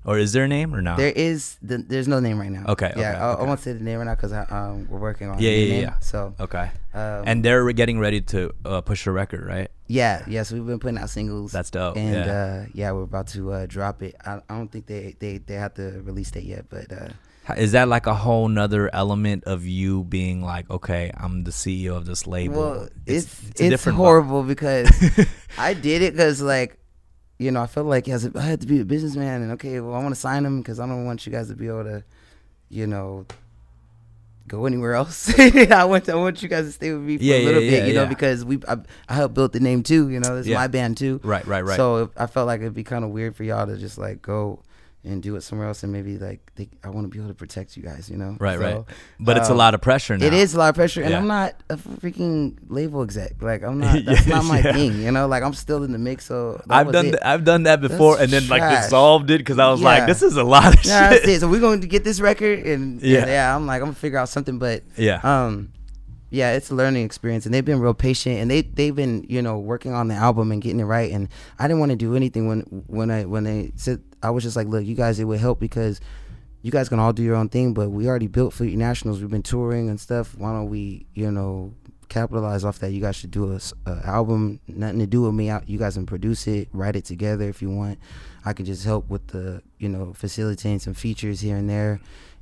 [0.04, 0.98] Or is there a name or not?
[0.98, 2.66] there is the, there's no name right now.
[2.70, 3.42] Okay, Yeah, okay, I, okay.
[3.44, 5.84] I won't say the name right now because um, we're working on Yeah, yeah, name.
[5.84, 6.00] yeah.
[6.00, 6.72] So okay.
[6.94, 9.70] um, And they're getting ready to uh, push a record, right?
[9.88, 10.42] yeah, yeah.
[10.44, 11.52] So we've been putting out singles.
[11.52, 11.98] That's dope.
[11.98, 12.34] and yeah.
[12.34, 14.16] uh, yeah, we're about to uh, drop it.
[14.26, 17.74] I, I don't think they they they have the release date yet, but uh, Is
[17.74, 22.06] that like a whole nother element of you being like, okay, I'm the CEO of
[22.06, 22.56] this label?
[22.58, 24.08] Well, it's it's, different vibe.
[24.08, 24.88] horrible because
[25.58, 26.78] I did it because like,
[27.42, 29.80] you know, I felt like as a, I had to be a businessman, and okay,
[29.80, 31.84] well, I want to sign him because I don't want you guys to be able
[31.86, 32.04] to,
[32.70, 33.26] you know,
[34.48, 35.34] go anywhere else.
[35.40, 37.70] I want I want you guys to stay with me for Yeah, a little yeah,
[37.72, 38.78] bit, yeah, you know, because we I,
[39.10, 40.10] I helped build the name too.
[40.10, 41.20] You know, is my band too.
[41.24, 41.78] Right, right, right.
[41.78, 44.62] So I felt like it'd be kind of weird for y'all to just like go
[45.04, 47.34] and do it somewhere else, and maybe like they, I want to be able to
[47.36, 48.38] protect you guys, you know.
[48.40, 48.86] right, So, right.
[49.20, 50.26] But it's a um, lot of pressure now.
[50.26, 51.18] It is a lot of pressure, and Yeah.
[51.18, 53.42] I'm not a freaking label exec.
[53.42, 54.06] Like I'm not.
[54.06, 54.74] That's not my Yeah.
[54.74, 55.02] thing.
[55.02, 56.26] You know, like I'm still in the mix.
[56.26, 58.84] So I've done th- I've done that before, That's and then like trash.
[58.86, 61.40] dissolved it because I was like, this is a lot of Yeah, shit.
[61.42, 63.20] So we're going to get this record, and Yeah.
[63.20, 63.56] yeah, yeah.
[63.56, 65.20] I'm like, I'm gonna figure out something, but Yeah.
[65.24, 65.72] um,
[66.30, 69.42] yeah, it's a learning experience, and they've been real patient, and they they've been you
[69.42, 71.28] know working on the album and getting it right, and
[71.58, 74.56] I didn't want to do anything when when I when they said I was just
[74.56, 76.00] like, look, you guys, it would help because
[76.62, 79.20] you guys can all do your own thing, but we already built Free Nationals.
[79.20, 80.36] We've been touring and stuff.
[80.38, 81.74] Why don't we, you know,
[82.08, 82.92] capitalize off that?
[82.92, 83.60] You guys should do a,
[83.90, 85.50] a album, nothing to do with me.
[85.50, 87.98] I- You guys can produce it, write it together if you want.
[88.46, 92.00] I can just help with the, you know, facilitating some features here and there,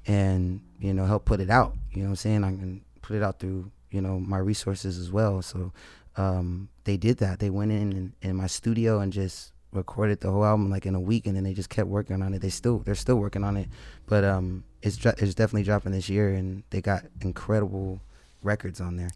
[0.07, 1.75] and you know, help put it out.
[1.91, 2.43] You know what I'm saying?
[2.43, 5.41] I can put it out through, you know, my resources as well.
[5.41, 5.71] So
[6.17, 7.39] um, they did that.
[7.39, 10.95] They went in, in in my studio and just recorded the whole album like in
[10.95, 12.39] a week, and then they just kept working on it.
[12.41, 13.67] They still they're still working on it,
[14.07, 18.01] but um, it's it's definitely dropping this year, and they got incredible
[18.43, 19.11] records on there.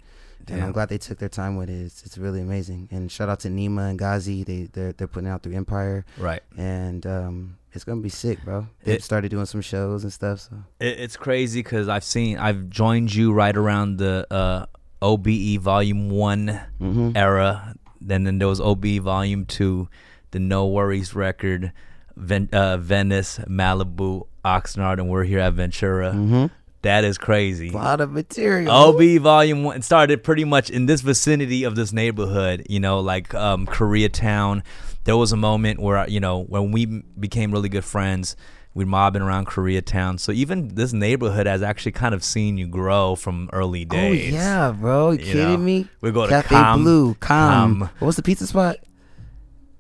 [0.49, 1.86] And I'm glad they took their time with it.
[1.86, 2.89] It's, it's really amazing.
[2.91, 4.43] And shout out to Nima and Ghazi.
[4.43, 6.43] They they're they're putting out through Empire, Right.
[6.58, 8.68] and um, it's gonna be sick, bro.
[8.84, 10.41] They started doing some shows and stuff.
[10.41, 14.66] So It, it's crazy because I've seen I've joined you right around the uh,
[15.01, 17.16] OBE Volume One Mhm.
[17.16, 17.76] era.
[18.01, 19.88] Then then there was OBE Volume Two,
[20.34, 21.71] the No Worries record,
[22.17, 26.11] Ven- uh, Venice, Malibu, Oxnard, and we're here at Ventura.
[26.11, 26.51] Mhm.
[26.81, 27.69] That is crazy.
[27.69, 28.69] a lot of material.
[28.69, 32.65] OB Volume One started pretty much in this vicinity of this neighborhood.
[32.69, 34.61] You know, like um, Koreatown.
[35.05, 36.86] There was a moment where you know when we
[37.19, 38.36] became really good friends.
[38.75, 40.19] We're mobbing around Koreatown.
[40.19, 44.34] So even this neighborhood has actually kind of seen you grow from early days.
[44.34, 45.11] Oh yeah, bro.
[45.11, 45.88] You, You kidding know, me?
[46.01, 47.79] we go to Cafe Com- Blue, Com.
[47.81, 47.89] Com.
[47.99, 48.77] What was the pizza spot?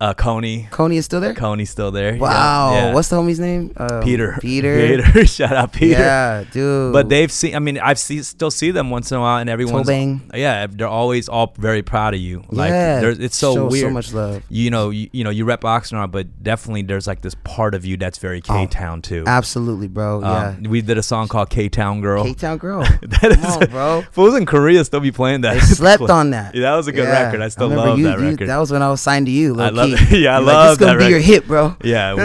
[0.03, 0.67] Uh, Coney.
[0.69, 1.33] Coney is still there.
[1.33, 2.17] Coney's still there.
[2.17, 2.73] Wow.
[2.73, 2.93] yeah.
[2.93, 3.71] What's the homie's name?
[3.77, 4.37] Um, Peter?
[4.41, 4.75] Peter.
[5.13, 5.25] Peter.
[5.37, 5.93] Shout out Peter.
[6.01, 6.91] Yeah, dude.
[6.91, 7.55] But they've seen.
[7.55, 10.19] I mean, I've see, still see them once in a while, and everyone's Tobang.
[10.35, 12.43] yeah, they're always all very proud of you.
[12.49, 13.83] Like, yeah, there's, it's so shows weird.
[13.85, 14.43] So much love.
[14.49, 17.85] you know, you, you know, you rep Oxnard, but definitely there's like this part of
[17.85, 19.23] you that's very K Town too.
[19.25, 20.17] Absolutely, bro.
[20.17, 20.67] Um, Oh, yeah.
[20.67, 22.25] we did a song called K Town Girl.
[22.25, 22.81] K Town Girl.
[23.03, 24.03] that Come is, on, bro.
[24.11, 25.53] Fools in Korea still be playing that.
[25.53, 26.55] They slept on that.
[26.55, 27.23] Yeah, that was a good Yeah.
[27.27, 27.39] record.
[27.41, 28.49] I still remember love you- that you- record.
[28.49, 29.61] That was when I was signed to you.
[29.61, 31.75] I love- yeah, I You're like, love This gonna that be your hit, bro.
[31.83, 32.21] yeah, we,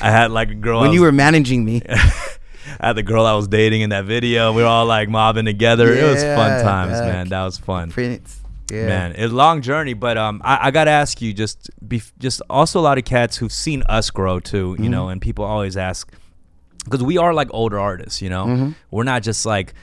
[0.00, 0.80] I had like a girl.
[0.80, 1.82] When you were managing me.
[2.82, 4.52] I had the girl I was dating in that video.
[4.52, 5.92] We were all like mobbing together.
[5.92, 7.04] it was fun times, back.
[7.12, 7.28] man.
[7.28, 7.90] That was fun.
[7.90, 8.40] Prince.
[8.70, 8.86] Yeah.
[8.86, 12.40] Man, it's a long journey, but um, I, I gotta ask you, just be, just
[12.48, 15.12] also a lot of cats who've seen us grow too, you know, Mhm.
[15.12, 16.10] and people always ask
[16.84, 18.74] because we are like older artists, you know, Mhm.
[18.92, 19.74] we're not just like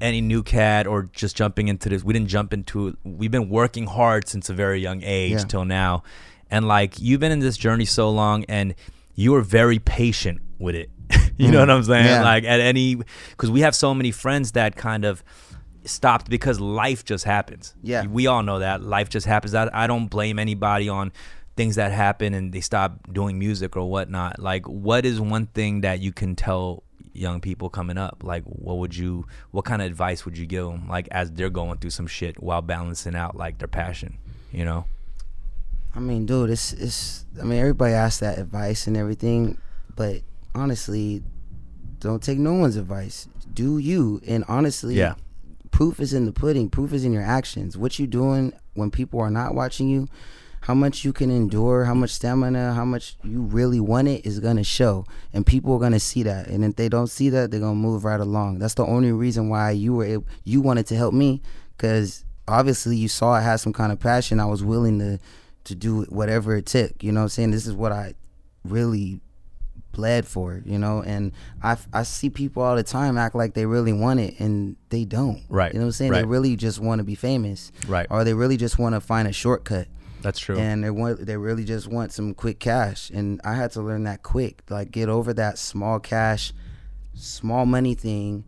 [0.00, 2.04] any new cat or just jumping into this.
[2.04, 2.88] We didn't jump into.
[2.88, 2.96] it.
[3.02, 5.38] We've been working hard since a very young age Yeah.
[5.48, 6.04] till now,
[6.50, 8.74] and like you've been in this journey so long, and
[9.14, 10.90] you were very patient with it.
[11.36, 11.68] you know Mm.
[11.68, 12.06] what I'm saying?
[12.06, 12.22] Yeah.
[12.22, 12.96] Like at any,
[13.30, 15.22] because we have so many friends that kind of
[15.84, 17.74] stopped because life just happens.
[17.82, 18.06] Yeah.
[18.06, 19.54] We all know that life just happens.
[19.54, 21.12] I, I don't blame anybody on
[21.56, 24.38] things that happen and they stop doing music or whatnot.
[24.40, 26.82] Like, what is one thing that you can tell
[27.12, 28.18] young people coming up?
[28.22, 31.48] Like, what would you, what kind of advice would you give them, like, as they're
[31.50, 34.18] going through some shit while balancing out, like, their passion,
[34.52, 34.86] you know?
[35.96, 37.24] I mean, dude, it's it's.
[37.40, 39.58] I mean, everybody asks that advice and everything,
[39.94, 40.20] but
[40.54, 41.22] honestly,
[42.00, 43.28] don't take no one's advice.
[43.52, 44.20] Do you?
[44.26, 45.14] And honestly, Yeah.
[45.70, 46.68] proof is in the pudding.
[46.68, 47.76] Proof is in your actions.
[47.78, 50.06] What you doing when people are not watching you,
[50.60, 54.38] how much you can endure, how much stamina, how much you really want it is
[54.40, 56.48] gonna show, and people are gonna see that.
[56.48, 58.58] And if they don't see that, they're gonna move right along.
[58.58, 61.40] That's the only reason why you were able, you wanted to help me,
[61.76, 64.40] because obviously you saw I had some kind of passion.
[64.40, 65.18] I was willing to
[65.66, 67.02] to do whatever it took.
[67.02, 67.50] You know what I'm saying?
[67.50, 68.14] This is what I
[68.64, 69.20] really
[69.92, 73.66] bled for, you know, and I, I see people all the time act like they
[73.66, 75.42] really want it and they don't.
[75.48, 76.12] Right, You know what I'm saying?
[76.12, 77.72] They really just want to be famous.
[77.88, 78.06] Right.
[78.10, 79.88] Or they really just want to find a shortcut.
[80.22, 80.58] That's true.
[80.58, 83.10] And they want they really just want some quick cash.
[83.10, 84.62] And I had to learn that quick.
[84.68, 86.52] Like get over that small cash,
[87.14, 88.44] small money thing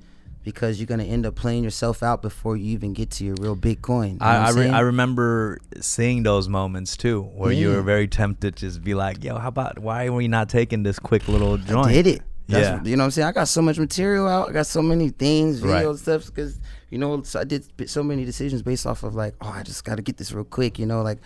[0.53, 3.55] because you're gonna end up playing yourself out before you even get to your real
[3.55, 4.13] big coin.
[4.13, 8.09] You know I I'm re- I remember seeing those moments too, where you were very
[8.09, 11.29] tempted to just be like, "Yo, how about why are we not taking this quick
[11.29, 12.23] little joint?" I did it.
[12.49, 12.91] That's, Yeah.
[12.91, 13.29] You know what I'm saying?
[13.29, 14.49] I got so much material out.
[14.49, 15.75] I got so many things, Right.
[15.81, 16.27] video stuff.
[16.27, 19.63] Because you know, so I did so many decisions based off of like, oh, I
[19.63, 21.19] just got to get this real quick, you know, like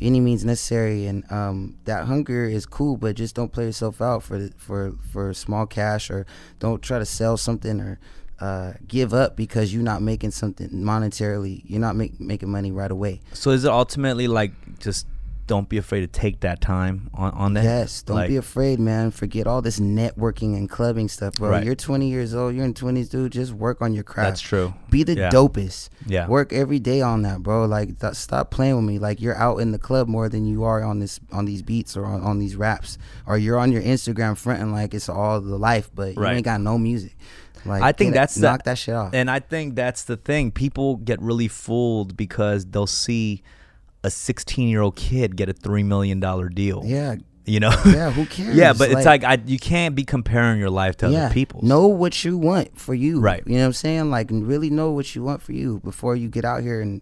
[0.00, 1.06] any means necessary.
[1.06, 5.34] And um, that hunger is cool, but just don't play yourself out for for for
[5.34, 6.24] small cash, or
[6.60, 7.98] don't try to sell something or
[8.40, 11.62] uh, give up because you're not making something monetarily.
[11.64, 13.20] You're not make, making money right away.
[13.32, 15.06] So is it ultimately like just
[15.48, 17.64] don't be afraid to take that time on, on that?
[17.64, 19.10] Yes, don't like, be afraid, man.
[19.10, 21.50] Forget all this networking and clubbing stuff, bro.
[21.50, 21.64] Right.
[21.64, 22.54] You're 20 years old.
[22.54, 23.32] You're in 20s, dude.
[23.32, 24.28] Just work on your craft.
[24.28, 24.74] That's true.
[24.90, 25.30] Be the Yeah.
[25.30, 25.88] dopest.
[26.06, 26.28] Yeah.
[26.28, 27.64] Work every day on that, bro.
[27.64, 28.98] Like, th- stop playing with me.
[28.98, 31.96] Like, you're out in the club more than you are on this on these beats
[31.96, 35.56] or on, on these raps, or you're on your Instagram fronting like it's all the
[35.58, 37.16] life, but you ain't got no music.
[37.66, 39.10] Like, I think get it- that's the- knock that shit off.
[39.14, 40.50] And I think that's the thing.
[40.50, 43.42] People get really fooled because they'll see
[44.04, 46.20] a 16 year old kid get a $3 million
[46.54, 46.82] deal.
[46.84, 47.70] yeah, You know?
[47.84, 48.10] yeah.
[48.10, 48.54] Who cares?
[48.54, 51.64] yeah, but it's like I, you can't be comparing your life to yeah, other people's.
[51.64, 53.20] know what you want for you.
[53.20, 53.42] Right.
[53.46, 54.10] You know what I'm saying?
[54.10, 57.00] Like, really know what you want for you before you get out here and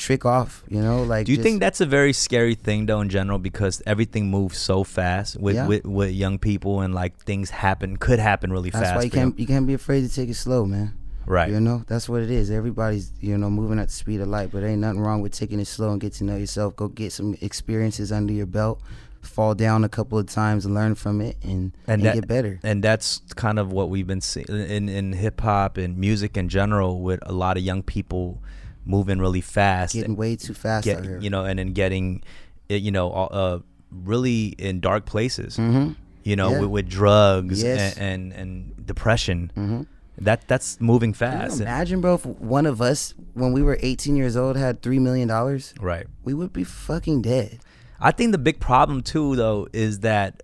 [0.00, 0.64] trick off.
[0.68, 1.26] You know, like.
[1.26, 4.58] Do you just- think that's a very scary thing though in general because everything moves
[4.58, 5.66] so fast with, Yeah.
[5.68, 8.96] with, with young people and like things happen could happen really That's fast.
[8.96, 10.94] why you can't you can't be afraid to take it slow, man.
[11.26, 11.50] right.
[11.50, 12.50] You know, that's what it is.
[12.50, 15.60] Everybody's, you know, moving at the speed of light, but ain't nothing wrong with taking
[15.60, 16.74] it slow and get to know yourself.
[16.76, 18.80] Go get some experiences under your belt,
[19.20, 21.52] fall down a couple of times, learn from it, and
[21.86, 22.58] And and, that- get better.
[22.62, 26.48] and that's kind of what we've been seeing in in hip hop and music in
[26.48, 28.42] general with a lot of young people
[28.84, 31.18] moving really fast Getting way too fast out get, here.
[31.20, 32.22] you know and then getting
[32.70, 33.58] uh, you know uh,
[33.90, 35.92] really in dark places mm-hmm.
[36.24, 36.60] you know Yeah.
[36.60, 37.96] with, with drugs Yes.
[37.98, 38.40] and, and
[38.76, 39.82] and depression Mm-hmm.
[40.24, 44.36] that that's moving fast imagine, bro, if one of us, when we were 18 years
[44.36, 47.58] old, had three million dollars, right we would be fucking dead.
[48.00, 50.42] I think the big problem too, though, is that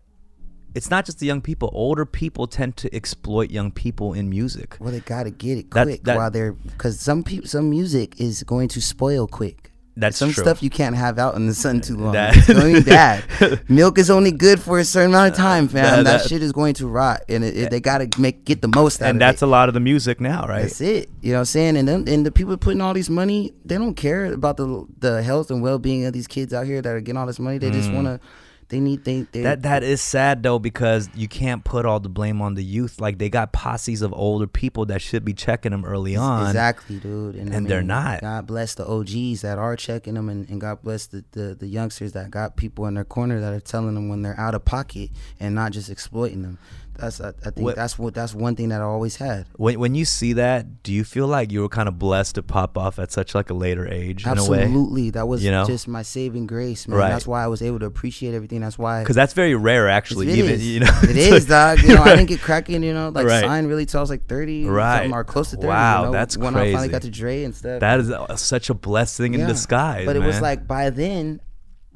[0.76, 1.70] it's not just the young people.
[1.72, 4.76] Older people tend to exploit young people in music.
[4.78, 8.42] Well, they gotta get it quick that- while they're, because some people, some music is
[8.42, 9.72] going to spoil quick.
[9.98, 10.44] That's some true.
[10.44, 12.12] stuff you can't have out in the sun too long.
[12.12, 13.24] That- it's going bad.
[13.70, 15.84] Milk is only good for a certain amount of uh, time, fam.
[15.84, 18.60] That- That, that- shit is going to rot, and it, it- they gotta make get
[18.60, 19.10] the most out of it.
[19.12, 19.46] and that's it.
[19.46, 20.60] a lot of the music now, right?
[20.62, 21.08] That's it.
[21.22, 21.76] You know what I'm saying?
[21.78, 25.22] And them, and the people putting all this money, they don't care about the the
[25.22, 27.56] health and well being of these kids out here that are getting all this money.
[27.56, 27.94] They just mm.
[27.94, 28.20] wanna,
[28.68, 29.42] they need they, they.
[29.42, 33.00] That that is sad though because you can't put all the blame on the youth.
[33.00, 36.46] Like they got posses of older people that should be checking them early on.
[36.46, 37.36] Exactly, dude.
[37.36, 38.22] And, I And they're not.
[38.22, 41.68] God bless the OGs that are checking them, and, and God bless the, the, the
[41.68, 44.64] youngsters that got people in their corner that are telling them when they're out of
[44.64, 46.58] pocket and not just exploiting them.
[46.98, 49.46] That's I, I think What- that's what that's one thing that I always had.
[49.56, 52.42] When when you see that, do you feel like you were kind of blessed to
[52.42, 54.62] pop off at such like a later age in a way?
[54.62, 55.66] Absolutely, that was You know?
[55.66, 56.98] just my saving grace, man.
[56.98, 57.08] Right.
[57.10, 58.60] That's why I was able to appreciate everything.
[58.62, 60.28] That's why Because that's very rare, actually.
[60.30, 60.66] it even is.
[60.66, 61.80] you know, it is, dog.
[61.82, 62.82] You know, I didn't get cracking.
[62.82, 63.42] You know, like Right.
[63.44, 64.96] signed really till I was like thirty, Right.
[64.98, 65.68] something, or close to thirty.
[65.68, 67.80] Wow, you know, that's when I finally got to Dre and stuff.
[67.80, 70.06] That is such a blessing in disguise.
[70.06, 71.40] But it was like by then,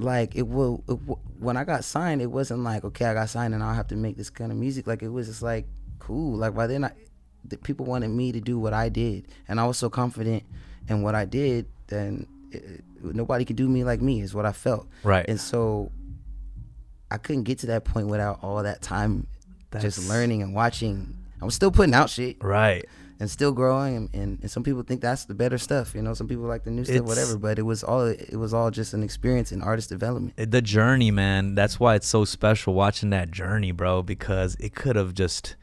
[0.01, 0.83] like it will.
[0.89, 0.93] It,
[1.39, 3.95] when I got signed, it wasn't like okay, I got signed and I'll have to
[3.95, 4.87] make this kind of music.
[4.87, 5.65] Like it was just like
[5.99, 6.37] cool.
[6.37, 6.91] Like by then, I,
[7.45, 10.43] the people wanted me to do what I did, and I was so confident
[10.87, 11.67] in what I did.
[11.87, 14.21] Then it, nobody could do me like me.
[14.21, 14.87] Is what I felt.
[15.03, 15.25] right.
[15.27, 15.91] And so
[17.09, 19.27] I couldn't get to that point without all that time
[19.71, 21.17] That's- just learning and watching.
[21.41, 22.85] I'm still putting out shit right.
[23.21, 26.13] And still growing and, and, and some people think that's the better stuff you know
[26.15, 28.95] some people like the new stuff whatever but it was all it was all just
[28.95, 31.53] an experience in artist development The journey, man.
[31.53, 34.01] That's why it's so special watching that journey, bro.
[34.01, 35.55] Because it could have just,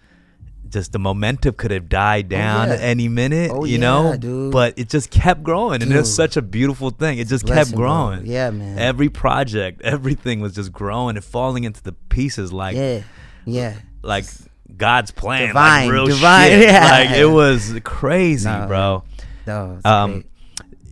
[0.68, 2.74] just the momentum could have died oh, down yeah.
[2.76, 4.16] any minute, Oh, you yeah, know.
[4.16, 4.52] dude.
[4.52, 6.16] But it just kept growing, and it's Dude.
[6.16, 7.18] such a beautiful thing.
[7.18, 7.88] It just kept Blessing, bro.
[7.88, 8.26] growing.
[8.26, 13.02] yeah man Every project, everything was just growing and falling into the pieces like, yeah
[13.44, 14.26] yeah like
[14.76, 16.60] God's plan, Divine, like real divine, shit.
[16.68, 16.90] yeah.
[16.90, 19.04] Like it was crazy, Nah, bro.
[19.46, 20.26] no it's Um, great.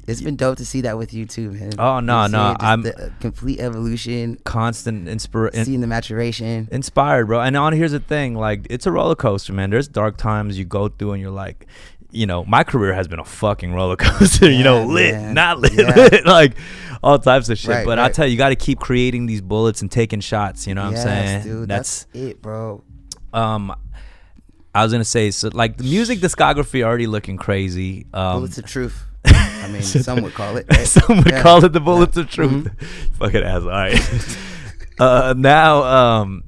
[0.08, 2.82] it's been dope to see that with you too man Oh, no, You no, I'm-
[2.82, 5.64] the, uh, complete evolution Constant inspiration.
[5.64, 7.40] seeing the maturation inspired, bro.
[7.40, 9.70] And on here's the thing, like it's a roller coaster, man.
[9.70, 11.66] There's dark times you go through, and you're like,
[12.10, 14.50] you know, my career has been a fucking roller coaster.
[14.50, 15.34] you know, lit, man.
[15.34, 15.94] not lit, Yeah.
[15.96, 16.54] lit, like
[17.02, 17.70] all types of shit.
[17.70, 20.66] Right, but I tell you, you got to keep creating these bullets and taking shots.
[20.66, 21.42] You know what yes, I'm saying?
[21.42, 22.82] dude that's, it bro
[23.32, 23.74] um.
[24.74, 28.04] I was gonna say, so like the music discography already looking crazy.
[28.12, 30.86] Um, bullets of truth i mean some would call it right?
[30.86, 31.42] Some would Yeah.
[31.42, 32.64] call it the bullets of truth.
[32.66, 32.82] Mhm.
[33.18, 33.62] Fucking ass.
[33.62, 34.38] All right.
[35.00, 36.44] uh, now, um,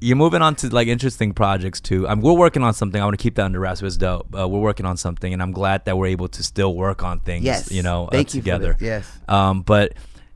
[0.00, 2.08] you're moving on to like interesting projects too.
[2.08, 3.00] Um, we're working on something.
[3.02, 3.82] I want to keep that under wraps.
[3.82, 4.32] It's dope.
[4.32, 7.18] Uh, we're working on something, and I'm glad that we're able to still work on
[7.20, 7.44] things.
[7.44, 8.76] yes you know, uh, thank you together.
[8.80, 9.94] yes Um, but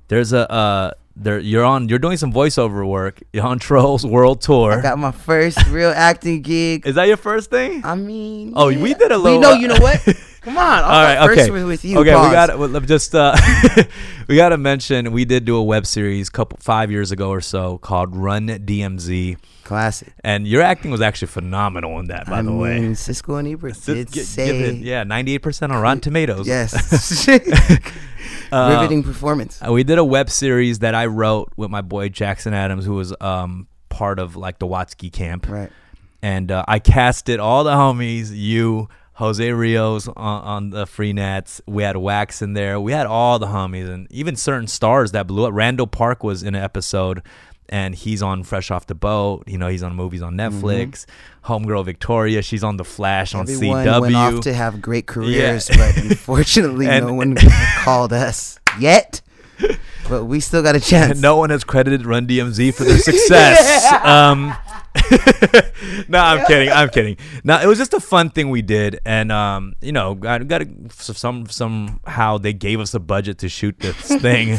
[0.08, 1.88] there's a uh, there you're on.
[1.88, 3.22] You're doing some voiceover work.
[3.32, 4.72] You're on Trolls World Tour.
[4.78, 7.84] I got my first real acting gig Is that your first thing?
[7.84, 10.06] I mean, Oh, we did a little- You know, you know what?
[10.46, 10.84] Come on.
[10.84, 11.50] All right, First okay.
[11.50, 11.98] with, with you.
[11.98, 12.28] okay, Pause.
[12.28, 13.36] we got well, just uh,
[14.28, 17.40] we got to mention we did do a web series couple five years ago or
[17.40, 20.12] so called Run DMZ, classic.
[20.22, 22.26] and your acting was actually phenomenal in that.
[22.26, 25.72] By I the way, Siskel and Ebert did gi- say it- yeah, ninety eight percent
[25.72, 26.46] on Rotten Tomatoes.
[26.46, 27.28] yes.
[28.52, 29.60] Uh, Riveting performance.
[29.60, 32.94] Uh, we did a web series that I wrote with my boy Jackson Adams, who
[32.94, 35.70] was um part of like the Watsky camp, Right.
[36.22, 41.60] and uh, I casted all the homies, you, Jose Rios on, on the Free Nats.
[41.66, 42.78] We had Wax in there.
[42.80, 45.52] We had all the homies, and even certain stars that blew up.
[45.54, 47.22] Randall Park was in an episode.
[47.68, 49.42] And he's on Fresh Off the Boat.
[49.48, 51.04] You know, he's on movies on Netflix.
[51.46, 54.00] Homegirl Victoria, she's on The Flash on Everyone CW.
[54.02, 55.76] went off to have great careers, Yeah.
[55.76, 57.34] but unfortunately, And- no one
[57.78, 59.20] called us yet.
[60.08, 61.18] But we still got a chance.
[61.20, 63.92] no one has credited Run DMZ for their success.
[64.04, 64.54] um,
[66.08, 66.70] no, I'm kidding.
[66.70, 67.16] I'm kidding.
[67.44, 70.62] No, it was just a fun thing we did, and um, you know, got got
[70.90, 74.58] some somehow they gave us a budget to shoot this thing.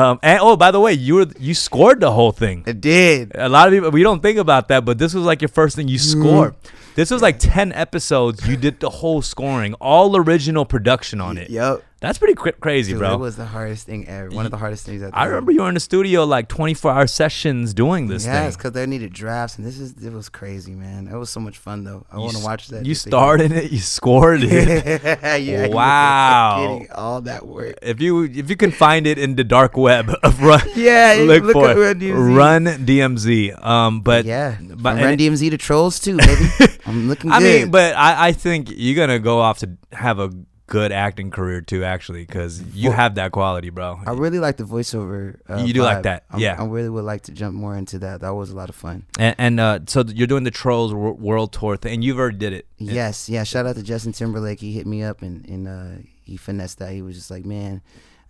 [0.00, 2.64] Um, and oh, by the way, you were you scored the whole thing.
[2.66, 3.32] It did.
[3.34, 5.76] A lot of people we don't think about that, but this was like your first
[5.76, 6.20] thing you Mm-hmm.
[6.22, 6.54] scored.
[6.96, 8.46] This was like ten episodes.
[8.46, 11.50] You did the whole scoring, all original production on it.
[11.50, 11.82] Yep.
[12.04, 13.14] That's pretty cra- crazy, Dude, bro.
[13.14, 14.28] it was the hardest thing ever.
[14.30, 17.06] One of the hardest things I've remember you were in the studio like 24 hour
[17.06, 21.08] sessions doing this Yes, because they needed drafts, and this is it was crazy, man.
[21.08, 22.04] It was so much fun though.
[22.12, 22.84] I want to watch that.
[22.84, 23.72] You started it.
[23.72, 25.02] You scored it.
[25.42, 26.78] yeah, Wow.
[26.80, 26.92] kidding.
[26.92, 27.78] all that work.
[27.82, 31.42] if you if you can find it in the dark web of Run, Yeah, look,
[31.44, 31.74] look for.
[31.74, 32.36] Run DMZ.
[32.36, 33.64] Run DMZ.
[33.64, 36.48] Um, but yeah, but Run DMZ to Trolls too, baby.
[36.86, 40.30] I'm looking I mean, but I, I think you're gonna go off to have a
[40.66, 44.00] good acting career too, actually, because you have that quality, bro.
[44.06, 45.36] I really like the voiceover.
[45.48, 46.02] Uh, You do like vibe.
[46.04, 46.56] that, I'm- yeah.
[46.58, 48.20] I really would like to jump more into that.
[48.22, 49.04] That was a lot of fun.
[49.18, 52.38] and and uh, so you're doing the Trolls Wor- World Tour thing, and you've already
[52.38, 52.66] did it.
[52.78, 53.44] Yes, yeah.
[53.44, 54.60] Shout out to Justin Timberlake.
[54.60, 56.92] He hit me up and and uh, he finessed that.
[56.92, 57.82] He was just like, man.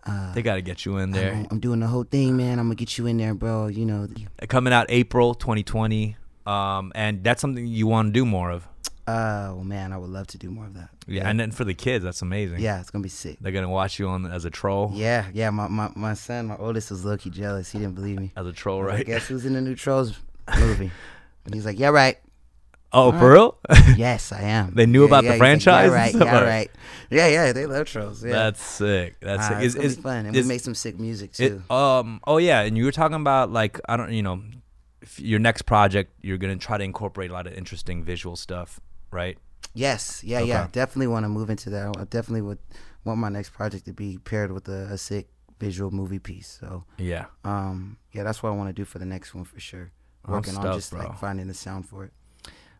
[0.06, 1.32] Uh, They got to get you in there.
[1.32, 2.58] I'm, I'm doing the whole thing, man.
[2.58, 3.68] I'm gonna get you in there, bro.
[3.68, 4.06] You know,
[4.48, 6.16] Coming out April 2020.
[6.46, 8.68] Um, and that's something you want to do more of.
[9.06, 10.88] Oh man, I would love to do more of that.
[11.06, 12.60] Yeah, and then for the kids, that's amazing.
[12.60, 13.36] yeah, it's gonna be sick.
[13.40, 14.90] they're gonna watch you on as a troll.
[14.94, 15.50] Yeah, yeah.
[15.50, 17.70] My, my, my son, my oldest, was low key jealous.
[17.72, 18.32] He didn't believe me.
[18.36, 18.98] As a troll, right?
[18.98, 20.18] like, Guess who's in the new Trolls
[20.58, 20.90] movie?
[21.44, 22.16] And he's like, Yeah, right.
[22.92, 23.58] oh, for real?
[23.96, 24.72] Yes, I am.
[24.74, 25.30] They knew Yeah, about yeah.
[25.30, 26.14] the He's like, franchise yeah, right.
[26.14, 26.70] Yeah, right.
[27.10, 27.52] Yeah, yeah.
[27.52, 28.24] They love Trolls.
[28.24, 28.32] Yeah.
[28.32, 29.16] That's sick.
[29.20, 29.56] That's Ah, sick.
[29.58, 31.74] it's Is, gonna is, be fun, and we make some sick music it- too.
[31.74, 32.20] um.
[32.26, 34.12] Oh yeah, and you were talking about like I don't.
[34.12, 34.40] You know,
[35.18, 38.80] your next project, you're gonna try to incorporate a lot of interesting visual stuff,
[39.14, 39.38] right?
[39.72, 40.68] yes, yeah, yeah.
[40.72, 41.96] Definitely want to move into that.
[41.98, 42.58] I definitely would
[43.04, 46.58] want my next project to be paired with a, a sick visual movie piece.
[46.60, 47.26] So, Yeah.
[47.44, 49.90] um, yeah, that's what I want to do for the next one for sure.
[50.26, 51.00] Working on just bro.
[51.00, 52.12] like finding the sound for it.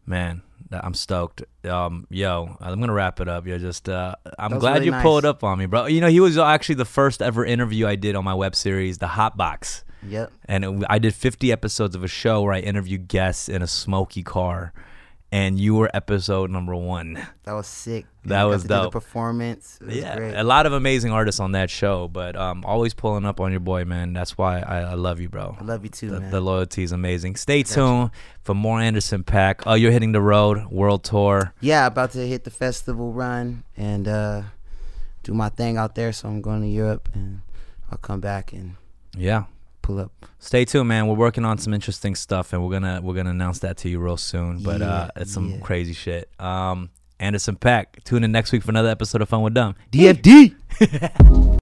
[0.07, 1.43] Man, I'm stoked.
[1.65, 3.47] Um, yo, I'm gonna wrap it up.
[3.47, 5.03] Yo, just uh, I'm glad really you nice.
[5.03, 5.87] pulled up on me, bro.
[5.87, 8.99] You know, he was actually the first ever interview I did on my web series,
[8.99, 9.83] The Hot Box.
[10.07, 10.31] Yep.
[10.45, 13.67] and it, I did 50 episodes of a show where I interviewed guests in a
[13.67, 14.75] smoky car,
[15.35, 17.15] and you were episode number one.
[17.43, 18.07] That was sick.
[18.25, 18.93] That was to do the dope.
[18.93, 19.79] performance.
[19.85, 20.35] Was yeah, great.
[20.35, 23.61] a lot of amazing artists on that show, but um, always pulling up on your
[23.61, 24.13] boy, man.
[24.13, 25.57] That's why I, I love you, bro.
[25.61, 26.31] I love you too, The, man.
[26.31, 27.35] the loyalty is amazing.
[27.37, 27.75] Stay Gotcha.
[27.75, 28.11] tuned
[28.43, 29.65] for more Anderson .Paak.
[29.67, 31.53] Oh, you're hitting the road, world tour.
[31.61, 34.43] yeah, about to hit the festival run and uh,
[35.25, 36.13] do my thing out there.
[36.13, 37.41] So I'm going to Europe and
[37.91, 38.77] I'll come back and
[39.17, 39.45] Yeah,
[39.85, 40.11] pull up.
[40.39, 41.07] stay tuned, man.
[41.07, 44.01] We're working on some interesting stuff, and we're gonna we're gonna announce that to you
[44.01, 44.63] real soon.
[44.63, 45.59] But uh, it's some yeah.
[45.59, 46.29] crazy shit.
[46.41, 48.03] Um, Anderson .Paak.
[48.05, 49.77] Tune in next week for another episode of Fun with Dumb.
[49.93, 50.57] DFD.